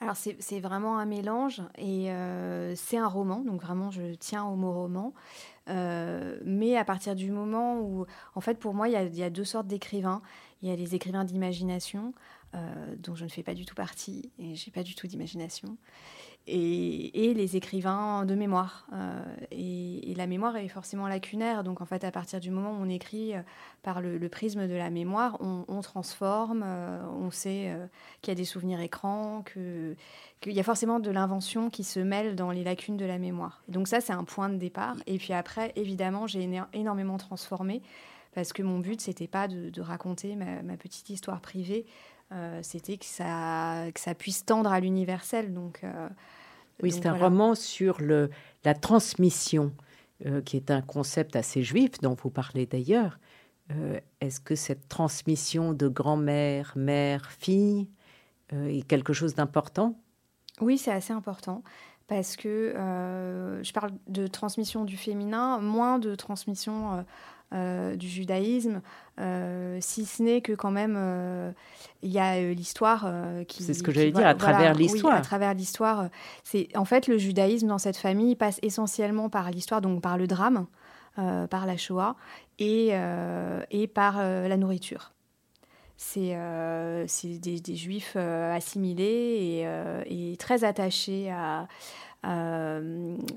Alors 0.00 0.16
c'est 0.16 0.60
vraiment 0.60 0.98
un 0.98 1.06
mélange 1.06 1.60
et 1.76 2.12
euh, 2.12 2.74
c'est 2.76 2.98
un 2.98 3.08
roman, 3.08 3.40
donc 3.40 3.60
vraiment 3.60 3.90
je 3.90 4.14
tiens 4.14 4.44
au 4.44 4.54
mot 4.54 4.72
roman. 4.72 5.12
Euh, 5.68 6.38
mais 6.44 6.76
à 6.76 6.84
partir 6.84 7.16
du 7.16 7.32
moment 7.32 7.80
où, 7.80 8.06
en 8.36 8.40
fait 8.40 8.58
pour 8.58 8.74
moi 8.74 8.88
il 8.88 8.92
y 8.92 8.96
a, 8.96 9.02
il 9.02 9.16
y 9.16 9.24
a 9.24 9.30
deux 9.30 9.44
sortes 9.44 9.66
d'écrivains. 9.66 10.22
Il 10.62 10.68
y 10.68 10.72
a 10.72 10.76
les 10.76 10.94
écrivains 10.94 11.24
d'imagination, 11.24 12.14
euh, 12.54 12.94
dont 12.98 13.14
je 13.16 13.24
ne 13.24 13.28
fais 13.28 13.42
pas 13.42 13.54
du 13.54 13.64
tout 13.64 13.74
partie 13.74 14.30
et 14.38 14.54
j'ai 14.54 14.70
pas 14.70 14.84
du 14.84 14.94
tout 14.94 15.08
d'imagination. 15.08 15.76
Et, 16.50 17.34
les 17.34 17.56
écrivains 17.56 18.24
de 18.24 18.34
mémoire. 18.34 18.86
Euh, 18.92 19.22
et, 19.50 20.14
la 20.16 20.26
mémoire 20.26 20.56
est 20.56 20.68
forcément 20.68 21.06
lacunaire. 21.06 21.62
Donc, 21.62 21.80
en 21.80 21.84
fait, 21.84 22.02
à 22.02 22.10
partir 22.10 22.40
du 22.40 22.50
moment 22.50 22.72
où 22.72 22.82
on 22.82 22.88
écrit 22.88 23.34
euh, 23.34 23.40
par 23.82 24.00
le, 24.00 24.28
prisme 24.28 24.66
de 24.66 24.74
la 24.74 24.90
mémoire, 24.90 25.38
on, 25.40 25.80
transforme, 25.80 26.62
euh, 26.64 27.00
on 27.20 27.30
sait 27.30 27.72
qu'il 28.22 28.32
y 28.32 28.32
a 28.32 28.34
des 28.34 28.44
souvenirs 28.44 28.80
écrans, 28.80 29.44
qu'il 29.44 30.52
y 30.52 30.60
a 30.60 30.62
forcément 30.62 31.00
de 31.00 31.10
l'invention 31.10 31.70
qui 31.70 31.84
se 31.84 32.00
mêle 32.00 32.34
dans 32.34 32.50
les 32.50 32.64
lacunes 32.64 32.96
de 32.96 33.04
la 33.04 33.18
mémoire. 33.18 33.62
Donc, 33.68 33.86
ça, 33.86 34.00
c'est 34.00 34.12
un 34.12 34.24
point 34.24 34.48
de 34.48 34.56
départ. 34.56 34.96
Et 35.06 35.18
puis 35.18 35.34
après, 35.34 35.72
évidemment, 35.76 36.26
j'ai 36.26 36.46
éno- 36.46 36.66
énormément 36.72 37.18
transformé 37.18 37.82
parce 38.34 38.52
que 38.52 38.62
mon 38.62 38.78
but, 38.78 39.00
c'était 39.00 39.26
pas 39.26 39.48
de, 39.48 39.80
raconter 39.80 40.34
ma 40.36 40.76
petite 40.76 41.10
histoire 41.10 41.40
privée. 41.40 41.86
Euh, 42.32 42.60
c'était 42.62 42.96
que 42.96 43.04
ça, 43.04 43.86
que 43.94 44.00
ça 44.00 44.14
puisse 44.14 44.44
tendre 44.44 44.70
à 44.72 44.80
l'universel. 44.80 45.52
Donc, 45.54 45.80
euh, 45.84 46.08
Oui, 46.82 46.92
c'est 46.92 47.06
un 47.06 47.10
voilà. 47.10 47.24
roman 47.26 47.54
sur 47.54 48.00
le, 48.00 48.30
la 48.64 48.74
transmission, 48.74 49.72
euh, 50.26 50.40
qui 50.42 50.56
est 50.56 50.70
un 50.70 50.82
concept 50.82 51.36
assez 51.36 51.62
juif, 51.62 51.92
dont 52.00 52.14
vous 52.14 52.30
parlez 52.30 52.66
d'ailleurs. 52.66 53.18
Est-ce 54.22 54.40
que 54.40 54.54
cette 54.54 54.88
transmission 54.88 55.74
de 55.74 55.88
grand-mère, 55.88 56.72
mère, 56.74 57.30
fille 57.30 57.86
est 58.50 58.86
quelque 58.88 59.12
chose 59.12 59.34
d'important? 59.34 60.00
Oui, 60.62 60.78
c'est 60.78 60.90
assez 60.90 61.12
important 61.12 61.62
parce 62.08 62.36
que 62.36 62.48
euh, 62.48 63.62
je 63.62 63.72
parle 63.72 63.92
de 64.08 64.26
transmission 64.26 64.84
du 64.84 64.96
féminin, 64.96 65.58
moins 65.60 65.98
de 65.98 66.14
transmission 66.14 66.94
euh, 66.94 67.02
euh, 67.54 67.96
du 67.96 68.08
judaïsme, 68.08 68.82
euh, 69.18 69.78
si 69.80 70.04
ce 70.04 70.22
n'est 70.22 70.42
que 70.42 70.52
quand 70.52 70.70
même 70.70 70.96
euh, 70.98 71.50
il 72.02 72.10
y 72.10 72.18
a 72.18 72.38
l'histoire 72.52 73.10
qui. 73.46 73.62
C'est 73.62 73.72
ce 73.72 73.82
que 73.82 73.90
j'allais 73.90 74.12
dire, 74.12 74.26
à 74.26 74.34
travers 74.34 74.72
oui, 74.76 74.82
l'histoire. 74.82 75.14
à 75.14 75.22
travers 75.22 75.54
l'histoire, 75.54 76.08
c'est 76.44 76.68
en 76.76 76.84
fait 76.84 77.06
le 77.08 77.16
judaïsme 77.16 77.66
dans 77.68 77.78
cette 77.78 77.96
famille 77.96 78.36
passe 78.36 78.58
essentiellement 78.62 79.30
par 79.30 79.50
l'histoire, 79.50 79.80
donc 79.80 80.02
par 80.02 80.18
le 80.18 80.26
drame, 80.26 80.66
par 81.16 81.64
la 81.64 81.78
Shoah 81.78 82.16
et 82.58 82.92
et, 83.70 83.86
par 83.86 84.18
la 84.18 84.56
nourriture. 84.58 85.12
C'est 85.96 86.36
des, 87.40 87.60
des 87.60 87.76
juifs 87.76 88.14
assimilés 88.14 89.64
et, 90.06 90.32
et 90.32 90.36
très 90.36 90.64
attachés 90.64 91.30
à, 91.30 91.66
à, 92.22 92.78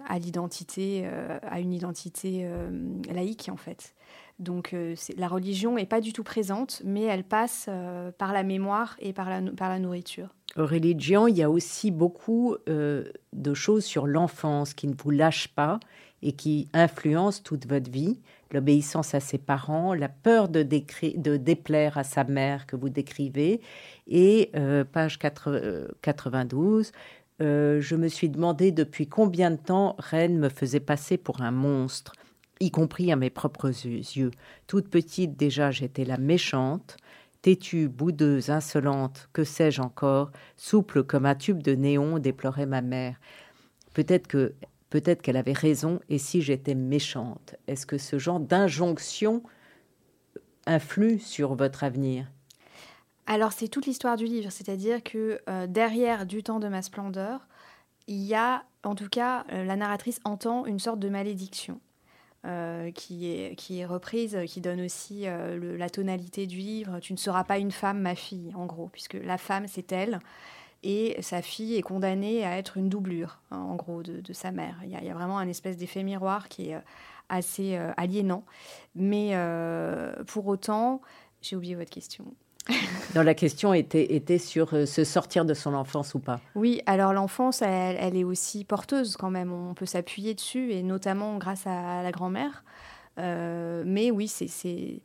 à 0.08 0.20
l'identité, 0.20 1.04
euh, 1.06 1.38
à 1.44 1.60
une 1.60 1.74
identité 1.74 2.42
euh, 2.46 2.70
laïque 3.10 3.50
en 3.52 3.58
fait. 3.58 3.94
Donc 4.42 4.74
euh, 4.74 4.96
la 5.18 5.28
religion 5.28 5.76
n'est 5.76 5.86
pas 5.86 6.02
du 6.02 6.14
tout 6.14 6.24
présente, 6.24 6.82
mais 6.84 7.04
elle 7.04 7.24
passe 7.24 7.68
euh, 7.70 8.12
par 8.12 8.34
la 8.34 8.44
mémoire 8.44 8.98
et 9.00 9.14
par 9.14 9.30
la, 9.30 9.80
nourriture. 9.80 10.30
Aurélie 10.58 11.00
Gian, 11.00 11.28
il 11.28 11.38
y 11.38 11.44
a 11.44 11.50
aussi 11.50 11.92
beaucoup 11.92 12.56
euh, 12.68 13.06
de 13.34 13.54
choses 13.54 13.86
sur 13.86 14.08
l'enfance 14.08 14.74
qui 14.74 14.88
ne 14.88 14.96
vous 14.98 15.12
lâchent 15.12 15.50
pas 15.50 15.80
et 16.24 16.34
qui 16.34 16.70
influencent 16.74 17.42
toute 17.44 17.68
votre 17.68 17.90
vie. 17.90 18.20
L'obéissance 18.52 19.16
à 19.16 19.20
ses 19.20 19.38
parents, 19.38 19.94
la 19.94 20.10
peur 20.10 20.50
de, 20.50 20.62
déplaire 20.64 21.98
à 21.98 22.04
sa 22.04 22.24
mère 22.24 22.66
que 22.66 22.76
vous 22.76 22.90
décrivez. 22.90 23.62
Et 24.08 24.52
euh, 24.56 24.84
page 24.84 25.20
4 25.20 25.48
euh, 25.48 25.88
92, 26.02 26.92
euh, 27.42 27.82
je 27.82 27.96
me 27.96 28.08
suis 28.08 28.30
demandé 28.30 28.72
depuis 28.72 29.08
combien 29.08 29.52
de 29.52 29.58
temps 29.58 29.96
Reine 29.98 30.38
me 30.38 30.50
faisait 30.50 30.80
passer 30.80 31.18
pour 31.18 31.42
un 31.42 31.52
monstre, 31.52 32.14
y 32.60 32.72
compris 32.72 33.12
à 33.12 33.16
mes 33.16 33.30
propres 33.30 33.70
yeux. 33.70 34.32
Toute 34.68 34.90
petite 34.90 35.36
déjà, 35.38 35.72
j'étais 35.72 36.06
la 36.06 36.18
méchante 36.18 36.98
têtue, 37.42 37.88
boudeuse, 37.88 38.50
insolente, 38.50 39.30
que 39.34 39.44
sais-je 39.44 39.82
encore, 39.82 40.32
souple 40.58 41.04
comme 41.04 41.26
un 41.26 41.36
tube 41.36 41.64
de 41.64 41.74
néon, 41.74 42.20
déplorait 42.20 42.66
ma 42.66 42.82
mère. 42.82 43.20
Peut-être 43.94 44.28
que 44.28 44.54
peut-être 44.90 45.22
qu'elle 45.22 45.38
avait 45.38 45.54
raison, 45.54 46.02
et 46.10 46.18
si 46.18 46.42
j'étais 46.42 46.76
méchante, 46.76 47.56
est-ce 47.68 47.86
que 47.86 47.98
ce 47.98 48.20
genre 48.20 48.40
d'injonction 48.40 49.42
influe 50.68 51.20
sur 51.20 51.56
votre 51.56 51.84
avenir? 51.84 52.28
Alors 53.28 53.54
c'est 53.54 53.68
toute 53.68 53.86
l'histoire 53.86 54.18
du 54.18 54.26
livre, 54.26 54.52
c'est-à-dire 54.52 55.04
que 55.04 55.42
euh, 55.48 55.68
derrière 55.68 56.26
du 56.26 56.44
temps 56.44 56.60
de 56.60 56.68
ma 56.68 56.82
splendeur, 56.82 57.48
il 58.08 58.24
y 58.24 58.36
a, 58.36 58.64
en 58.84 58.96
tout 58.96 59.10
cas, 59.10 59.46
euh, 59.52 59.64
la 59.64 59.76
narratrice 59.76 60.20
entend 60.24 60.66
une 60.66 60.80
sorte 60.80 61.00
de 61.00 61.10
malédiction. 61.10 61.80
euh, 62.44 62.90
qui, 62.92 63.28
est, 63.28 63.86
reprise, 63.86 64.36
qui 64.48 64.62
donne 64.62 64.82
aussi 64.82 65.26
la 65.28 65.90
tonalité 65.92 66.48
du 66.48 66.58
livre. 66.58 67.00
Tu 67.00 67.14
ne 67.14 67.18
seras 67.18 67.44
pas 67.44 67.60
une 67.60 67.70
femme, 67.72 68.00
ma 68.00 68.16
fille, 68.16 68.52
en 68.56 68.66
gros, 68.66 68.88
puisque 68.88 69.14
la 69.14 69.38
femme, 69.38 69.68
c'est 69.68 69.92
elle. 69.92 70.20
et 70.82 71.22
sa 71.22 71.44
fille 71.44 71.76
est 71.76 71.84
condamnée 71.84 72.44
à 72.44 72.58
être 72.58 72.78
une 72.78 72.90
doublure, 72.90 73.40
hein, 73.52 73.60
en 73.60 73.76
gros, 73.76 74.02
de, 74.02 74.34
sa 74.34 74.52
mère. 74.52 74.80
Il 74.84 74.90
y, 74.90 74.96
a, 74.96 75.02
il 75.02 75.06
y 75.06 75.12
a 75.12 75.14
vraiment 75.14 75.38
un 75.38 75.48
espèce 75.48 75.78
d'effet 75.78 76.02
miroir 76.02 76.50
qui 76.50 76.72
est 76.72 76.82
assez 77.30 77.76
aliénant. 77.98 78.44
Mais 78.96 79.36
pour 80.26 80.48
autant, 80.48 81.02
j'ai 81.44 81.56
oublié 81.56 81.76
votre 81.76 81.92
question. 81.92 82.26
Non, 83.16 83.24
la 83.24 83.34
question 83.34 83.74
était, 83.74 84.14
était 84.16 84.38
sur 84.38 84.74
euh, 84.74 84.86
se 84.86 85.04
sortir 85.04 85.44
de 85.44 85.54
son 85.54 85.74
enfance 85.74 86.14
ou 86.16 86.20
pas. 86.20 86.40
Oui, 86.56 86.82
alors 86.86 87.12
l'enfance, 87.14 87.62
elle, 87.62 87.98
elle 88.00 88.16
est 88.16 88.24
aussi 88.24 88.64
porteuse 88.64 89.18
quand 89.18 89.30
même. 89.30 89.52
On 89.52 89.74
peut 89.74 89.86
s'appuyer 89.86 90.34
dessus, 90.34 90.72
et 90.72 90.82
notamment 90.82 91.38
grâce 91.38 91.68
à 91.68 92.04
la 92.04 92.12
grand-mère. 92.12 92.64
Euh, 93.18 93.84
mais 93.86 94.12
oui, 94.12 94.28
c'est- 94.30 95.02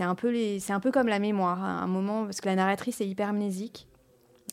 un, 0.00 0.14
peu 0.14 0.30
les- 0.30 0.70
un 0.70 0.80
peu 0.80 0.90
comme 0.92 1.08
la 1.08 1.18
mémoire. 1.18 1.62
À 1.64 1.82
un 1.82 1.86
moment, 1.86 2.24
parce 2.24 2.40
que 2.42 2.48
la 2.48 2.56
narratrice 2.56 3.00
est 3.00 3.06
hypermnésique. 3.08 3.88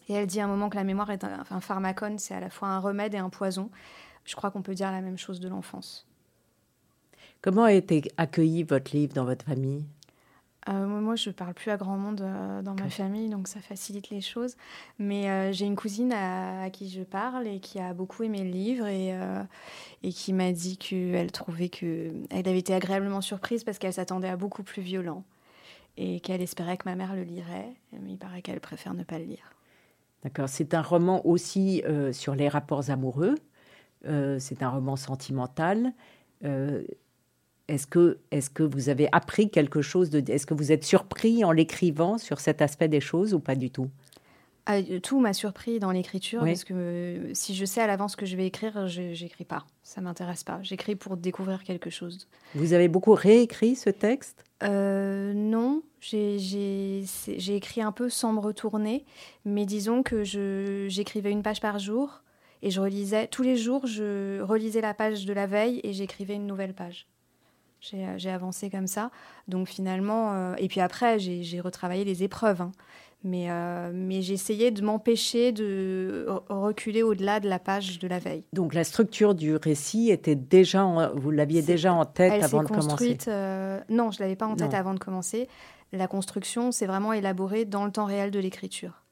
Et 0.09 0.13
elle 0.13 0.27
dit 0.27 0.39
à 0.39 0.45
un 0.45 0.47
moment 0.47 0.69
que 0.69 0.75
la 0.77 0.83
mémoire 0.83 1.11
est 1.11 1.23
un, 1.23 1.39
enfin, 1.41 1.57
un 1.57 1.61
pharmacone, 1.61 2.19
c'est 2.19 2.33
à 2.33 2.39
la 2.39 2.49
fois 2.49 2.69
un 2.69 2.79
remède 2.79 3.13
et 3.13 3.17
un 3.17 3.29
poison. 3.29 3.69
Je 4.25 4.35
crois 4.35 4.51
qu'on 4.51 4.61
peut 4.61 4.73
dire 4.75 4.91
la 4.91 5.01
même 5.01 5.17
chose 5.17 5.39
de 5.41 5.49
l'enfance. 5.49 6.07
Comment 7.41 7.63
a 7.63 7.73
été 7.73 8.03
accueilli 8.15 8.63
votre 8.63 8.95
livre 8.95 9.13
dans 9.13 9.25
votre 9.25 9.43
famille? 9.45 9.83
Euh, 10.69 10.85
moi, 10.85 11.15
je 11.15 11.29
parle 11.29 11.53
plus 11.53 11.71
à 11.71 11.77
grand 11.77 11.97
monde 11.97 12.21
euh, 12.21 12.61
dans 12.61 12.75
ma 12.75 12.89
famille, 12.89 13.29
donc 13.29 13.47
ça 13.47 13.59
facilite 13.59 14.09
les 14.09 14.21
choses. 14.21 14.55
Mais 14.97 15.29
euh, 15.29 15.51
j'ai 15.51 15.65
une 15.65 15.75
cousine 15.75 16.13
à, 16.13 16.63
à 16.63 16.69
qui 16.69 16.89
je 16.89 17.01
parle 17.01 17.47
et 17.47 17.59
qui 17.59 17.79
a 17.79 17.93
beaucoup 17.93 18.23
aimé 18.23 18.43
le 18.43 18.49
livre 18.49 18.87
et, 18.87 19.13
et 20.03 20.09
qui 20.11 20.33
m'a 20.33 20.51
dit 20.51 20.77
qu'elle 20.77 21.31
trouvait 21.31 21.69
que 21.69 22.13
elle 22.29 22.47
avait 22.47 22.59
été 22.59 22.73
agréablement 22.73 23.21
surprise 23.21 23.63
parce 23.63 23.77
qu'elle 23.77 23.93
s'attendait 23.93 24.29
à 24.29 24.37
beaucoup 24.37 24.63
plus 24.63 24.81
violent 24.81 25.23
et 25.97 26.19
qu'elle 26.21 26.41
espérait 26.41 26.77
que 26.77 26.87
ma 26.87 26.95
mère 26.95 27.15
le 27.15 27.23
lirait. 27.23 27.73
Mais 27.91 28.11
il 28.11 28.17
paraît 28.17 28.41
qu'elle 28.41 28.59
préfère 28.59 28.93
ne 28.93 29.03
pas 29.03 29.19
le 29.19 29.25
lire. 29.25 29.53
D'accord. 30.23 30.47
C'est 30.47 30.73
un 30.73 30.81
roman 30.81 31.25
aussi 31.25 31.83
sur 32.11 32.35
les 32.35 32.47
rapports 32.47 32.89
amoureux. 32.89 33.35
C'est 34.05 34.63
un 34.63 34.69
roman 34.69 34.95
sentimental. 34.95 35.93
Est-ce 37.67 37.87
que, 37.87 38.17
est 38.31 38.53
que 38.53 38.63
vous 38.63 38.89
avez 38.89 39.07
appris 39.11 39.49
quelque 39.49 39.81
chose 39.81 40.09
de, 40.09 40.23
Est-ce 40.31 40.45
que 40.45 40.53
vous 40.53 40.71
êtes 40.71 40.83
surpris 40.83 41.45
en 41.45 41.51
l'écrivant 41.51 42.17
sur 42.17 42.39
cet 42.39 42.61
aspect 42.61 42.89
des 42.89 42.99
choses 42.99 43.33
ou 43.33 43.39
pas 43.39 43.55
du 43.55 43.69
tout? 43.71 43.89
Ah, 44.65 44.77
euh, 44.77 44.99
tout 44.99 45.19
m'a 45.19 45.33
surpris 45.33 45.79
dans 45.79 45.91
l'écriture 45.91 46.41
Oui. 46.43 46.49
parce 46.51 46.63
que 46.63 46.73
euh, 46.73 47.33
si 47.33 47.53
je 47.53 47.65
sais 47.65 47.81
à 47.81 47.87
l'avance 47.87 48.13
ce 48.13 48.17
que 48.17 48.25
je 48.25 48.37
vais 48.37 48.47
écrire, 48.47 48.87
je 48.87 49.13
j'écris 49.13 49.43
pas. 49.43 49.65
Ça 49.81 49.99
m'intéresse 49.99 50.43
pas. 50.43 50.59
J'écris 50.61 50.95
pour 50.95 51.17
découvrir 51.17 51.63
quelque 51.63 51.89
chose. 51.89 52.27
Vous 52.55 52.71
avez 52.73 52.87
beaucoup 52.87 53.13
réécrit 53.13 53.75
ce 53.75 53.89
texte? 53.89 54.45
Euh, 54.63 55.33
non, 55.33 55.83
j'ai- 55.99 57.03
écrit 57.49 57.81
un 57.81 57.91
peu 57.91 58.09
sans 58.09 58.31
me 58.31 58.39
retourner, 58.39 59.03
mais 59.43 59.65
disons 59.65 60.01
que 60.01 60.23
j'écrivais 60.23 61.31
une 61.31 61.43
page 61.43 61.59
par 61.59 61.79
jour 61.79 62.21
et 62.61 62.71
je 62.71 62.79
relisais 62.79 63.27
tous 63.27 63.43
les 63.43 63.57
jours, 63.57 63.85
je 63.85 64.39
relisais 64.41 64.79
la 64.79 64.93
page 64.93 65.25
de 65.25 65.33
la 65.33 65.45
veille 65.47 65.81
et 65.83 65.91
j'écrivais 65.91 66.35
une 66.35 66.47
nouvelle 66.47 66.73
page. 66.73 67.07
J'ai 67.89 68.07
j'ai 68.17 68.29
avancé 68.29 68.69
comme 68.69 68.87
ça, 68.87 69.11
donc 69.49 69.67
finalement, 69.67 70.31
euh, 70.33 70.55
et 70.57 70.69
puis 70.69 70.79
après 70.79 71.19
j'ai 71.19 71.59
retravaillé 71.59 72.05
les 72.05 72.23
épreuves, 72.23 72.61
hein. 72.61 72.71
mais, 73.25 73.47
euh, 73.51 73.91
mais 73.93 74.25
essayé 74.29 74.71
de 74.71 74.81
m'empêcher 74.81 75.51
de 75.51 76.25
re- 76.29 76.43
reculer 76.49 77.03
au-delà 77.03 77.41
de 77.41 77.49
la 77.49 77.59
page 77.59 77.99
de 77.99 78.07
la 78.07 78.19
veille. 78.19 78.45
Donc 78.53 78.73
la 78.73 78.85
structure 78.85 79.35
du 79.35 79.57
récit 79.57 80.11
était 80.11 80.35
déjà, 80.37 80.85
en- 80.85 81.13
vous 81.13 81.29
l'aviez 81.29 81.61
déjà 81.61 81.93
en 81.93 82.05
tête 82.05 82.31
Elle 82.33 82.43
avant 82.45 82.63
de 82.63 82.69
commencer? 82.69 83.17
euh, 83.27 83.81
non, 83.89 84.11
je 84.11 84.21
l'avais 84.21 84.37
pas 84.37 84.47
en 84.47 84.55
tête 84.55 84.71
Non. 84.71 84.77
avant 84.77 84.93
de 84.93 84.99
commencer. 84.99 85.49
La 85.91 86.07
construction, 86.07 86.71
c'est 86.71 86.87
vraiment 86.87 87.11
élaboré 87.11 87.65
dans 87.65 87.83
le 87.85 87.91
temps 87.91 88.05
réel 88.05 88.31
de 88.31 88.39
l'écriture. 88.39 89.03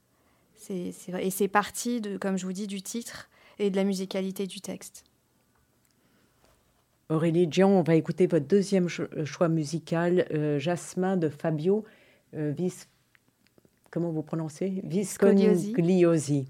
Et 0.69 0.93
c'est 1.29 1.47
parti, 1.49 1.99
de, 1.99 2.17
comme 2.17 2.37
je 2.37 2.45
vous 2.45 2.53
dis, 2.53 2.67
du 2.67 2.81
titre 2.81 3.29
et 3.59 3.69
de 3.69 3.75
la 3.75 3.83
musicalité 3.83 4.47
du 4.47 4.61
texte. 4.61 5.03
Aurélie 7.11 7.45
Dion, 7.45 7.77
on 7.77 7.83
va 7.83 7.95
écouter 7.95 8.25
votre 8.25 8.47
deuxième 8.47 8.87
euh, 8.99 9.25
choix 9.25 9.49
musical, 9.49 10.27
euh, 10.31 10.59
Jasmin 10.59 11.17
de 11.17 11.27
Fabio 11.27 11.83
euh, 12.33 12.53
Vis. 12.57 12.87
Comment 13.89 14.11
vous 14.11 14.23
prononcez? 14.23 14.79
Viscongliosi. 14.85 16.47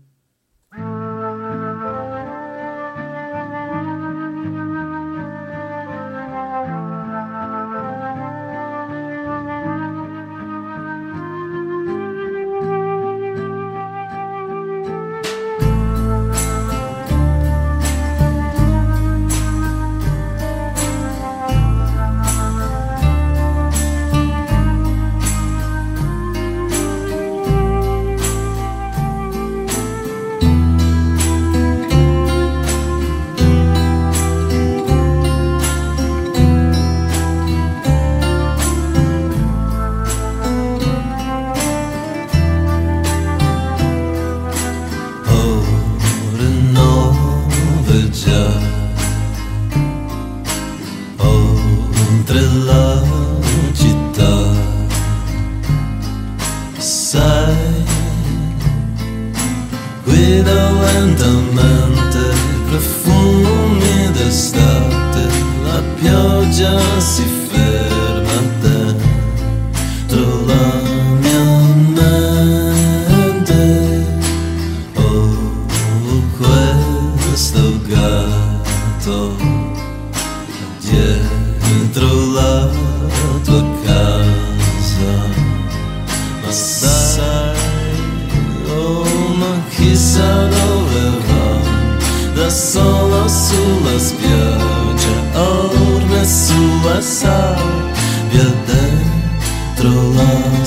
Dentro 98.65 100.11
la 100.13 100.63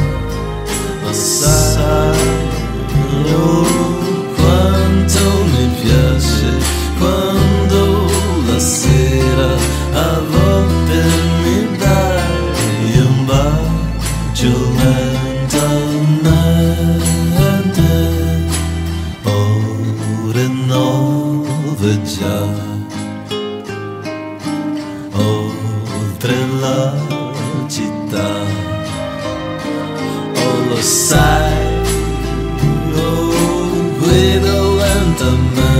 the 35.24 35.32
moon. 35.32 35.73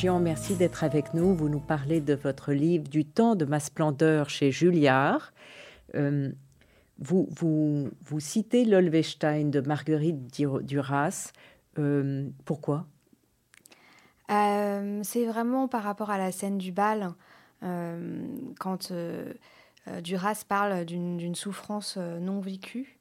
Gian, 0.00 0.18
merci 0.18 0.54
d'être 0.54 0.82
avec 0.82 1.12
nous. 1.12 1.34
Vous 1.34 1.50
nous 1.50 1.60
parlez 1.60 2.00
de 2.00 2.14
votre 2.14 2.54
livre 2.54 2.88
Du 2.88 3.04
temps 3.04 3.34
de 3.34 3.44
ma 3.44 3.60
splendeur 3.60 4.30
chez 4.30 4.50
Julliard. 4.50 5.34
Euh, 5.94 6.32
vous, 6.98 7.28
vous, 7.30 8.18
citez 8.18 8.64
l'Olvestein 8.64 9.44
de 9.44 9.60
Marguerite 9.60 10.26
Dur- 10.32 10.62
Duras. 10.62 11.32
Euh, 11.78 12.30
pourquoi? 12.46 12.86
Euh, 14.30 15.00
c'est 15.02 15.26
vraiment 15.26 15.68
par 15.68 15.82
rapport 15.82 16.08
à 16.08 16.16
la 16.16 16.32
scène 16.32 16.56
du 16.56 16.72
bal, 16.72 17.12
quand 18.58 18.92
Duras 20.02 20.44
parle 20.48 20.86
d'une 20.86 21.34
souffrance 21.34 21.98
non 21.98 22.40
vécue 22.40 22.96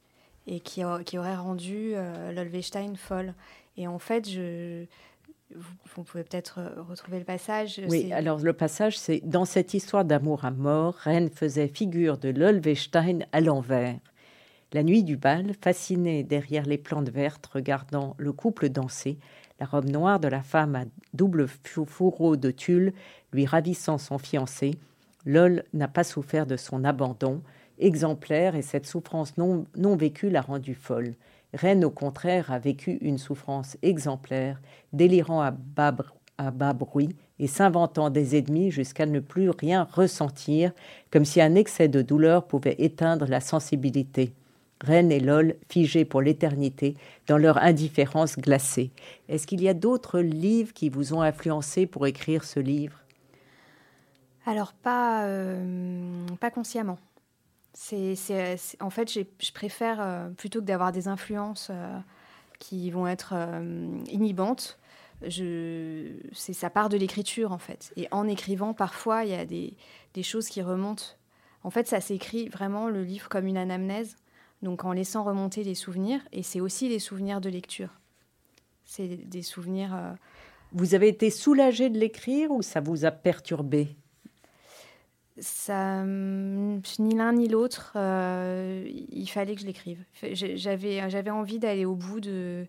et 0.47 0.59
qui, 0.59 0.83
aurait 0.83 1.35
rendu 1.37 1.93
l'Olvestein 2.35 2.93
folle. 2.97 3.35
Et 3.77 3.87
en 3.87 3.99
fait, 3.99 4.29
je, 4.29 4.83
vous, 5.55 5.73
vous 5.95 6.03
pouvez 6.03 6.23
peut-être 6.23 6.59
euh, 6.59 6.81
retrouver 6.81 7.19
le 7.19 7.25
passage. 7.25 7.81
Oui, 7.87 8.05
c'est- 8.07 8.13
alors 8.13 8.39
le 8.39 8.53
passage, 8.53 8.97
c'est 8.97 9.21
Dans 9.23 9.45
cette 9.45 9.73
histoire 9.73 10.05
d'amour 10.05 10.45
à 10.45 10.51
mort, 10.51 10.95
Reine 10.95 11.29
faisait 11.29 11.67
figure 11.67 12.17
de 12.17 12.29
l'Olvestein 12.29 13.19
à 13.31 13.41
l'envers. 13.41 13.97
La 14.73 14.83
nuit 14.83 15.03
du 15.03 15.17
bal, 15.17 15.53
fascinée 15.61 16.23
derrière 16.23 16.65
les 16.65 16.77
plantes 16.77 17.09
vertes, 17.09 17.47
regardant 17.47 18.15
le 18.19 18.31
couple 18.31 18.69
danser, 18.69 19.17
la 19.59 19.65
robe 19.65 19.89
noire 19.89 20.19
de 20.19 20.27
la 20.27 20.43
femme 20.43 20.75
à 20.75 20.85
double 21.13 21.47
fou- 21.47 21.85
fourreau 21.85 22.35
de 22.37 22.51
tulle 22.51 22.93
lui 23.33 23.45
ravissant 23.45 23.97
son 23.97 24.17
fiancé, 24.19 24.75
Lol 25.25 25.63
n'a 25.73 25.87
pas 25.87 26.03
souffert 26.03 26.45
de 26.45 26.55
son 26.55 26.83
abandon, 26.85 27.41
exemplaire, 27.79 28.55
et 28.55 28.61
cette 28.61 28.85
souffrance 28.85 29.37
non, 29.37 29.65
non 29.75 29.95
vécue 29.95 30.29
l'a 30.29 30.41
rendue 30.41 30.75
folle. 30.75 31.15
Reine, 31.53 31.83
au 31.83 31.89
contraire, 31.89 32.51
a 32.51 32.59
vécu 32.59 32.97
une 33.01 33.17
souffrance 33.17 33.77
exemplaire, 33.81 34.61
délirant 34.93 35.41
à 35.41 35.51
bas, 35.51 36.73
bruit 36.73 37.15
et 37.39 37.47
s'inventant 37.47 38.09
des 38.09 38.37
ennemis 38.37 38.71
jusqu'à 38.71 39.05
ne 39.05 39.19
plus 39.19 39.49
rien 39.49 39.87
ressentir, 39.91 40.71
comme 41.11 41.25
si 41.25 41.41
un 41.41 41.55
excès 41.55 41.87
de 41.87 42.01
douleur 42.01 42.45
pouvait 42.45 42.75
éteindre 42.77 43.25
la 43.27 43.39
sensibilité. 43.39 44.33
Reine 44.81 45.11
et 45.11 45.19
Lol 45.19 45.55
figés 45.69 46.05
pour 46.05 46.21
l'éternité 46.21 46.95
dans 47.27 47.37
leur 47.37 47.57
indifférence 47.57 48.37
glacée. 48.37 48.91
Est-ce 49.27 49.45
qu'il 49.45 49.61
y 49.61 49.67
a 49.67 49.73
d'autres 49.73 50.19
livres 50.19 50.73
qui 50.73 50.89
vous 50.89 51.13
ont 51.13 51.21
influencé 51.21 51.85
pour 51.85 52.07
écrire 52.07 52.45
ce 52.45 52.59
livre? 52.59 52.99
Alors, 54.45 54.73
pas, 54.73 55.25
euh, 55.25 56.25
pas 56.39 56.49
consciemment. 56.49 56.97
C'est, 57.73 58.15
c'est- 58.15 58.81
en 58.81 58.89
fait, 58.89 59.11
je 59.11 59.51
préfère, 59.53 60.01
euh, 60.01 60.29
plutôt 60.29 60.59
que 60.59 60.65
d'avoir 60.65 60.91
des 60.91 61.07
influences 61.07 61.69
euh, 61.71 61.99
qui 62.59 62.89
vont 62.91 63.07
être 63.07 63.33
euh, 63.33 63.99
inhibantes, 64.09 64.79
c'est, 65.29 66.53
ça 66.53 66.69
part 66.69 66.89
de 66.89 66.97
l'écriture, 66.97 67.51
en 67.51 67.57
fait. 67.57 67.91
Et 67.95 68.07
en 68.11 68.27
écrivant, 68.27 68.73
parfois, 68.73 69.25
il 69.25 69.31
y 69.31 69.33
a 69.33 69.45
des, 69.45 69.75
choses 70.23 70.49
qui 70.49 70.61
remontent. 70.61 71.03
En 71.63 71.69
fait, 71.69 71.87
ça 71.87 72.01
s'écrit 72.01 72.49
vraiment 72.49 72.89
le 72.89 73.03
livre 73.03 73.29
comme 73.29 73.45
une 73.45 73.57
anamnèse, 73.57 74.15
donc 74.61 74.85
en 74.85 74.91
laissant 74.91 75.23
remonter 75.23 75.63
les 75.63 75.75
souvenirs. 75.75 76.21
Et 76.31 76.43
c'est 76.43 76.61
aussi 76.61 76.89
les 76.89 76.99
souvenirs 76.99 77.41
de 77.41 77.49
lecture. 77.49 77.99
C'est 78.85 79.07
des 79.07 79.43
souvenirs... 79.43 80.15
Vous 80.71 80.93
avez 80.93 81.07
été 81.07 81.31
soulagé 81.31 81.89
de 81.89 81.97
l'écrire 81.97 82.51
ou 82.51 82.61
ça 82.61 82.79
vous 82.79 83.03
a 83.03 83.11
perturbé 83.11 83.97
hum, 85.69 86.81
ni 86.99 87.15
l'un 87.15 87.33
ni 87.33 87.47
l'autre, 87.47 87.93
euh, 87.95 88.87
il 89.11 89.27
fallait 89.27 89.55
que 89.55 89.61
je 89.61 89.65
l'écrive. 89.65 89.99
J'avais, 90.33 91.09
j'avais 91.09 91.29
envie 91.29 91.59
d'aller 91.59 91.85
au 91.85 91.95
bout 91.95 92.19
de, 92.19 92.65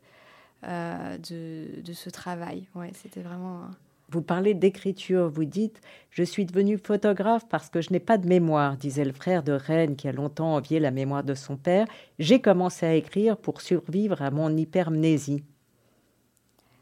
euh, 0.65 1.19
de, 1.19 1.81
de 1.81 1.93
ce 1.93 2.11
travail. 2.11 2.67
Ouais, 2.75 2.91
c'était 2.95 3.21
vraiment. 3.21 3.63
Vous 4.11 4.23
parlez 4.23 4.55
d'écriture, 4.55 5.29
vous 5.29 5.45
dites 5.45 5.81
Je 6.11 6.25
suis 6.25 6.45
devenu 6.45 6.79
photographe 6.79 7.47
parce 7.49 7.71
que 7.71 7.81
je 7.81 7.93
n'ai 7.93 8.01
pas 8.01 8.19
de 8.19 8.27
mémoire, 8.27 8.77
disait 8.77 9.05
le 9.05 9.13
frère 9.13 9.45
de 9.45 9.53
Reine 9.53 9.95
qui 9.95 10.09
a 10.09 10.13
longtemps 10.13 10.55
envié 10.57 10.81
la 10.81 10.91
mémoire 10.91 11.23
de 11.23 11.35
son 11.35 11.57
père. 11.57 11.87
J'ai 12.19 12.41
commencé 12.41 12.87
à 12.87 12.95
écrire 12.95 13.37
pour 13.37 13.61
survivre 13.61 14.21
à 14.21 14.31
mon 14.33 14.57
hypermnésie. 14.57 15.45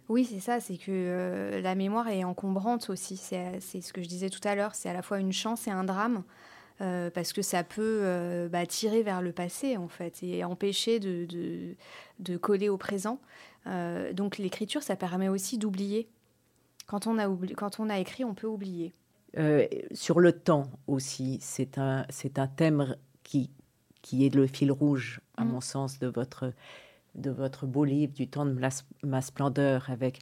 Oui, 0.09 0.25
c'est 0.25 0.41
ça, 0.41 0.59
c'est 0.61 0.79
que 0.79 0.91
euh, 0.91 1.61
la 1.61 1.75
mémoire 1.75 2.09
est 2.09 2.25
encombrante 2.25 2.89
aussi. 2.91 3.17
C'est 3.17 3.61
c'est 3.61 3.81
ce 3.83 3.93
que 3.93 4.03
je 4.03 4.09
disais 4.09 4.31
tout 4.31 4.41
à 4.45 4.55
l'heure, 4.55 4.75
c'est 4.75 4.89
à 4.89 4.95
la 4.95 5.03
fois 5.03 5.19
une 5.19 5.33
chance 5.33 5.67
et 5.67 5.71
un 5.71 5.85
drame, 5.85 6.23
euh, 6.81 7.11
parce 7.11 7.33
que 7.35 7.43
ça 7.43 7.63
peut 7.63 8.01
euh, 8.03 8.49
bah, 8.49 8.65
tirer 8.67 9.03
vers 9.03 9.21
le 9.21 9.33
passé, 9.33 9.77
en 9.77 9.89
fait, 9.89 10.23
et 10.23 10.45
empêcher 10.45 10.99
de, 10.99 11.27
de, 11.27 11.75
de 12.21 12.37
coller 12.39 12.69
au 12.71 12.79
présent. 12.79 13.21
Euh, 13.67 14.13
donc 14.15 14.39
l'écriture, 14.39 14.83
ça 14.83 14.97
permet 14.97 15.29
aussi 15.29 15.59
d'oublier. 15.59 16.09
Quand, 16.87 17.07
on 17.07 17.19
a 17.19 17.29
oubli- 17.29 17.55
quand 17.55 17.79
on 17.81 17.91
a 17.91 17.99
écrit, 17.99 18.25
on 18.25 18.35
peut 18.35 18.47
oublier. 18.47 18.95
Euh, 19.37 19.67
sur 19.93 20.21
le 20.21 20.33
temps 20.33 20.71
aussi, 20.87 21.39
c'est 21.43 21.77
un, 21.77 22.07
thème 22.57 22.97
qui, 23.25 23.51
qui 24.01 24.25
est 24.25 24.35
le 24.35 24.47
fil 24.47 24.73
rouge, 24.73 25.21
à 25.37 25.45
Mm. 25.45 25.49
mon 25.49 25.61
sens, 25.61 25.99
de 25.99 26.07
votre, 26.07 26.55
de 27.19 27.31
votre 27.31 27.67
beau 27.67 27.85
livre, 27.85 28.13
Du 28.15 28.27
temps 28.29 28.47
de 28.47 28.53
ma, 28.53 28.69
ma 29.05 29.21
splendeur, 29.21 29.91
avec 29.91 30.21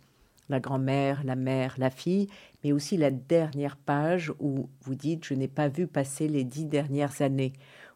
la 0.49 0.61
grand-mère, 0.61 1.23
la 1.25 1.35
mère, 1.37 1.75
la 1.79 1.91
fille, 1.91 2.29
mais 2.63 2.73
aussi 2.73 2.97
la 2.97 3.11
dernière 3.11 3.77
page 3.77 4.33
où 4.41 4.69
vous 4.83 4.95
dites 4.95 5.25
Je 5.25 5.35
n'ai 5.35 5.49
pas 5.49 5.69
vu 5.69 5.87
passer 5.87 6.29
les 6.29 6.45
dix 6.45 6.65
dernières 6.67 7.21
années, 7.23 7.53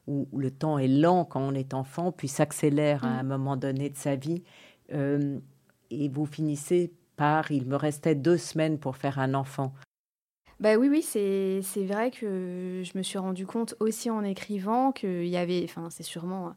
où 0.08 0.26
le 0.36 0.50
temps 0.50 0.78
est 0.78 0.88
lent 0.88 1.24
quand 1.24 1.40
on 1.40 1.54
est 1.54 1.74
enfant, 1.74 2.10
puis 2.12 2.28
s'accélère 2.28 3.04
à 3.04 3.08
Mm. 3.08 3.18
un 3.18 3.22
moment 3.22 3.56
donné 3.56 3.90
de 3.90 3.96
sa 3.96 4.16
vie. 4.16 4.42
Euh, 4.92 5.38
et 5.90 6.08
vous 6.08 6.26
finissez 6.26 6.92
par 7.16 7.50
Il 7.52 7.66
me 7.66 7.76
restait 7.76 8.14
deux 8.14 8.38
semaines 8.38 8.78
pour 8.78 8.96
faire 8.96 9.18
un 9.18 9.34
enfant. 9.34 9.72
Bah 10.58 10.76
oui, 10.76 10.88
oui, 10.90 11.02
c'est 11.02 11.60
c'est 11.62 11.84
vrai 11.84 12.10
que 12.10 12.82
je 12.84 12.98
me 12.98 13.02
suis 13.02 13.18
rendu 13.18 13.46
compte 13.46 13.74
aussi 13.80 14.10
en 14.10 14.22
écrivant 14.24 14.92
qu'il 14.92 15.26
y 15.26 15.36
avait, 15.36 15.62
enfin 15.64 15.88
c'est 15.90 16.02
sûrement 16.02 16.54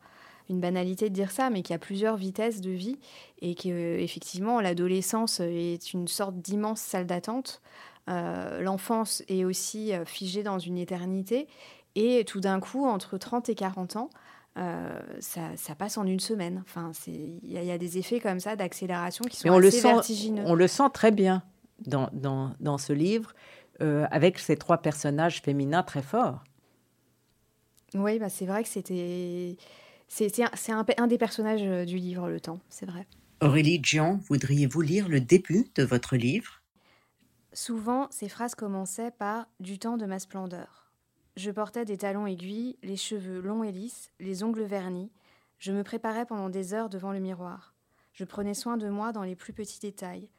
une 0.49 0.59
banalité 0.59 1.09
de 1.09 1.13
dire 1.13 1.31
ça, 1.31 1.49
mais 1.49 1.61
qu'il 1.61 1.73
y 1.73 1.75
a 1.75 1.79
plusieurs 1.79 2.15
vitesses 2.17 2.61
de 2.61 2.71
vie 2.71 2.99
et 3.41 3.55
que 3.55 3.97
effectivement 3.99 4.59
l'adolescence 4.61 5.39
est 5.39 5.93
une 5.93 6.07
sorte 6.07 6.35
d'immense 6.37 6.81
salle 6.81 7.05
d'attente. 7.05 7.61
Euh, 8.09 8.61
L'enfance 8.61 9.23
est 9.29 9.45
aussi 9.45 9.93
euh, 9.93 10.03
figée 10.05 10.43
dans 10.43 10.59
une 10.59 10.77
éternité 10.77 11.47
et 11.95 12.25
tout 12.25 12.41
d'un 12.41 12.59
coup, 12.59 12.85
entre 12.85 13.17
30 13.17 13.47
et 13.49 13.55
40 13.55 13.95
ans, 13.95 14.09
euh, 14.57 14.99
ça, 15.19 15.41
ça 15.55 15.73
passe 15.75 15.97
en 15.97 16.05
une 16.05 16.19
semaine. 16.19 16.61
Enfin, 16.67 16.91
il 17.07 17.39
y, 17.51 17.57
a- 17.57 17.61
il 17.61 17.67
y 17.67 17.71
a 17.71 17.77
des 17.77 17.97
effets 17.97 18.19
comme 18.19 18.39
ça 18.39 18.55
d'accélération 18.55 19.23
qui 19.25 19.37
sont 19.37 19.49
on 19.49 19.57
le 19.59 19.69
assez 19.69 19.79
sent, 19.79 19.93
vertigineux. 19.93 20.43
on 20.45 20.53
le 20.55 20.67
sent 20.67 20.89
très 20.93 21.11
bien 21.11 21.41
dans, 21.87 22.09
dans, 22.13 22.53
dans 22.59 22.77
ce 22.77 22.91
livre, 22.93 23.33
euh, 23.81 24.05
avec 24.11 24.37
ces 24.39 24.57
trois 24.57 24.77
personnages 24.79 25.41
féminins 25.41 25.81
très 25.83 26.01
forts. 26.03 26.43
Oui, 27.95 28.17
bah 28.19 28.29
c'est 28.29 28.45
vrai 28.45 28.63
que 28.63 28.69
c'était. 28.69 29.55
C'est 30.15 30.29
c'est 30.29 30.43
un, 30.43 30.51
c'est 30.53 30.71
un, 30.71 30.85
un 30.99 31.07
des 31.07 31.17
personnages 31.17 31.63
euh, 31.63 31.85
du 31.85 31.97
livre, 31.97 32.29
Le 32.29 32.39
Temps, 32.39 32.59
c'est 32.69 32.85
vrai. 32.85 33.07
Aurélie 33.41 33.79
Jean, 33.81 34.19
voudriez-vous 34.29 34.81
lire 34.81 35.09
le 35.09 35.19
début 35.19 35.65
de 35.73 35.81
votre 35.81 36.17
livre? 36.17 36.61
Souvent, 37.51 38.07
ces 38.11 38.29
phrases 38.29 38.53
commençaient 38.53 39.09
par 39.09 39.47
Du 39.59 39.79
temps 39.79 39.97
de 39.97 40.05
ma 40.05 40.19
splendeur. 40.19 40.91
Je 41.35 41.49
portais 41.49 41.83
des 41.83 41.97
talons 41.97 42.27
aiguilles, 42.27 42.77
les 42.83 42.95
cheveux 42.95 43.41
longs 43.41 43.63
et 43.63 43.71
lisses, 43.71 44.11
les 44.19 44.43
ongles 44.43 44.65
vernis. 44.65 45.11
Je 45.57 45.71
me 45.71 45.83
préparais 45.83 46.27
pendant 46.27 46.49
des 46.49 46.75
heures 46.75 46.89
devant 46.89 47.11
le 47.11 47.19
miroir. 47.19 47.73
Je 48.13 48.23
prenais 48.23 48.53
soin 48.53 48.77
de 48.77 48.89
moi 48.89 49.13
dans 49.13 49.23
les 49.23 49.35
plus 49.35 49.53
petits 49.53 49.79
détails. 49.79 50.29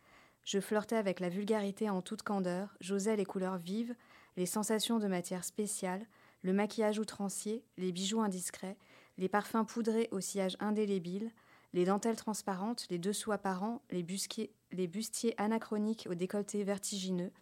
Je 0.45 0.61
flirtais 0.61 0.95
avec 0.95 1.19
la 1.19 1.31
vulgarité 1.31 1.91
en 1.91 2.01
toute 2.01 2.23
candeur, 2.23 2.77
j'osais 2.81 3.17
les 3.17 3.25
couleurs 3.25 3.59
vives, 3.59 3.97
les 4.37 4.47
sensations 4.47 5.01
de 5.01 5.09
matière 5.09 5.43
spéciale, 5.43 6.07
le 6.43 6.53
maquillage 6.53 7.01
outrancier, 7.01 7.65
les 7.77 7.91
bijoux 7.91 8.21
indiscrets, 8.21 8.77
les 9.19 9.29
parfums 9.29 9.65
poudrés 9.67 10.09
au 10.11 10.21
sillage 10.21 10.57
indélébile, 10.61 11.31
les 11.73 11.85
dentelles 11.85 12.17
transparentes, 12.17 12.87
les 12.91 12.99
dessous 12.99 13.33
apparents, 13.33 13.83
les, 13.91 14.03
busquiers- 14.03 14.51
les 14.73 14.87
bustiers 14.87 15.35
anachroniques 15.39 16.07
au 16.11 16.15
décolleté 16.15 16.63
vertigineux, 16.65 17.33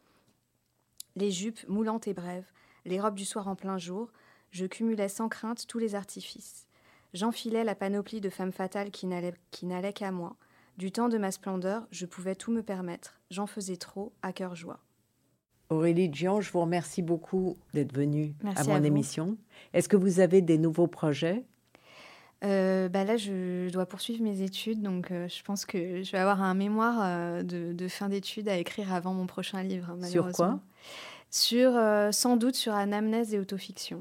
les 1.17 1.31
jupes 1.31 1.67
moulantes 1.69 2.09
et 2.09 2.15
brèves, 2.15 2.51
les 2.85 3.01
robes 3.01 3.15
du 3.15 3.25
soir 3.25 3.49
en 3.49 3.57
plein 3.57 3.79
jour, 3.79 4.11
je 4.51 4.67
cumulais 4.67 5.09
sans 5.09 5.29
crainte 5.29 5.67
tous 5.67 5.79
les 5.79 5.95
artifices. 5.95 6.67
J'enfilais 7.15 7.65
la 7.65 7.75
panoplie 7.75 8.21
de 8.21 8.31
femmes 8.31 8.53
fatales 8.53 8.91
qui 8.91 9.07
n'allaient 9.07 9.93
qu'à 9.93 10.11
moi. 10.13 10.37
Du 10.79 10.91
temps 10.91 11.11
de 11.11 11.19
ma 11.19 11.31
splendeur, 11.31 11.87
je 11.91 12.07
pouvais 12.07 12.35
tout 12.35 12.51
me 12.51 12.63
permettre. 12.63 13.21
J'en 13.31 13.47
faisais 13.47 13.77
trop, 13.77 14.13
à 14.23 14.33
cœur 14.33 14.55
joie. 14.55 14.81
Aurélie 15.69 16.11
Jean, 16.13 16.41
je 16.41 16.51
vous 16.51 16.61
remercie 16.61 17.03
beaucoup 17.03 17.59
d'être 17.75 17.95
venue 17.95 18.35
à 18.45 18.65
mon 18.65 18.75
à 18.75 18.87
émission. 18.87 19.37
Est-ce 19.75 19.89
que 19.89 19.97
vous 19.97 20.21
avez 20.21 20.41
des 20.41 20.59
nouveaux 20.59 20.87
projets? 20.87 21.45
Euh, 22.45 22.89
bah 22.89 23.05
là, 23.05 23.17
je 23.17 23.71
dois 23.71 23.87
poursuivre 23.87 24.23
mes 24.23 24.43
études, 24.43 24.83
donc 24.83 25.11
euh, 25.13 25.29
je 25.29 25.43
pense 25.45 25.65
que 25.65 26.03
je 26.03 26.11
vais 26.11 26.19
avoir 26.19 26.43
un 26.43 26.55
mémoire 26.55 26.99
euh, 27.03 27.43
de, 27.45 27.73
de 27.73 27.89
fin 27.89 28.09
d'études 28.09 28.49
à 28.49 28.57
écrire 28.57 28.93
avant 28.93 29.15
mon 29.15 29.27
prochain 29.27 29.63
livre. 29.63 29.91
hein, 29.91 30.05
Sur 30.07 30.33
quoi. 30.33 30.59
Sur, 31.31 31.73
sans 32.13 32.37
doute 32.37 32.57
sur 32.57 32.75
anamnèse 32.75 33.33
et 33.35 33.39
autofiction, 33.39 34.01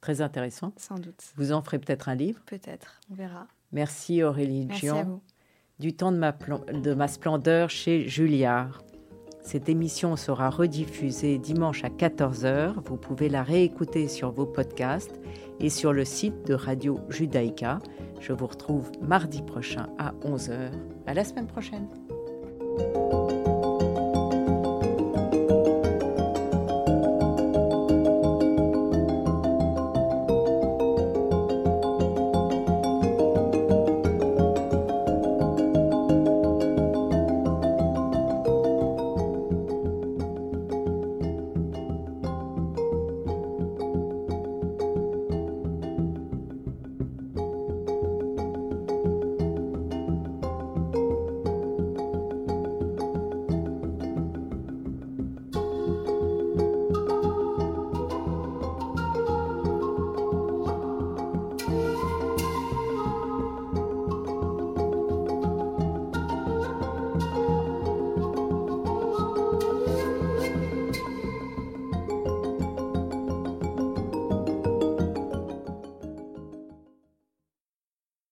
Très 0.00 0.20
intéressant. 0.20 0.72
sans 0.76 0.98
doute. 0.98 1.22
Vous 1.36 1.52
en 1.52 1.62
ferez 1.62 1.78
peut-être 1.78 2.08
un 2.08 2.14
livre. 2.14 2.40
Peut-être, 2.46 3.00
on 3.10 3.14
verra. 3.14 3.46
Merci 3.72 4.22
Aurélie 4.22 4.66
Merci 4.66 4.86
Jean. 4.88 4.98
à 4.98 5.02
vous. 5.04 5.20
Du 5.78 5.94
temps 5.94 6.12
de 6.12 6.16
ma, 6.18 6.32
de 6.32 6.94
ma 6.94 7.08
splendeur 7.08 7.68
chez 7.70 8.08
Julliard. 8.08 8.82
Cette 9.44 9.68
émission 9.68 10.16
sera 10.16 10.48
rediffusée 10.48 11.36
dimanche 11.36 11.84
à 11.84 11.90
14h. 11.90 12.76
Vous 12.86 12.96
pouvez 12.96 13.28
la 13.28 13.42
réécouter 13.42 14.08
sur 14.08 14.32
vos 14.32 14.46
podcasts 14.46 15.20
et 15.60 15.68
sur 15.68 15.92
le 15.92 16.06
site 16.06 16.46
de 16.46 16.54
Radio 16.54 16.98
Judaïka. 17.10 17.78
Je 18.20 18.32
vous 18.32 18.46
retrouve 18.46 18.90
mardi 19.02 19.42
prochain 19.42 19.90
à 19.98 20.12
11h. 20.24 20.70
À 21.06 21.12
la 21.12 21.24
semaine 21.24 21.46
prochaine. 21.46 21.88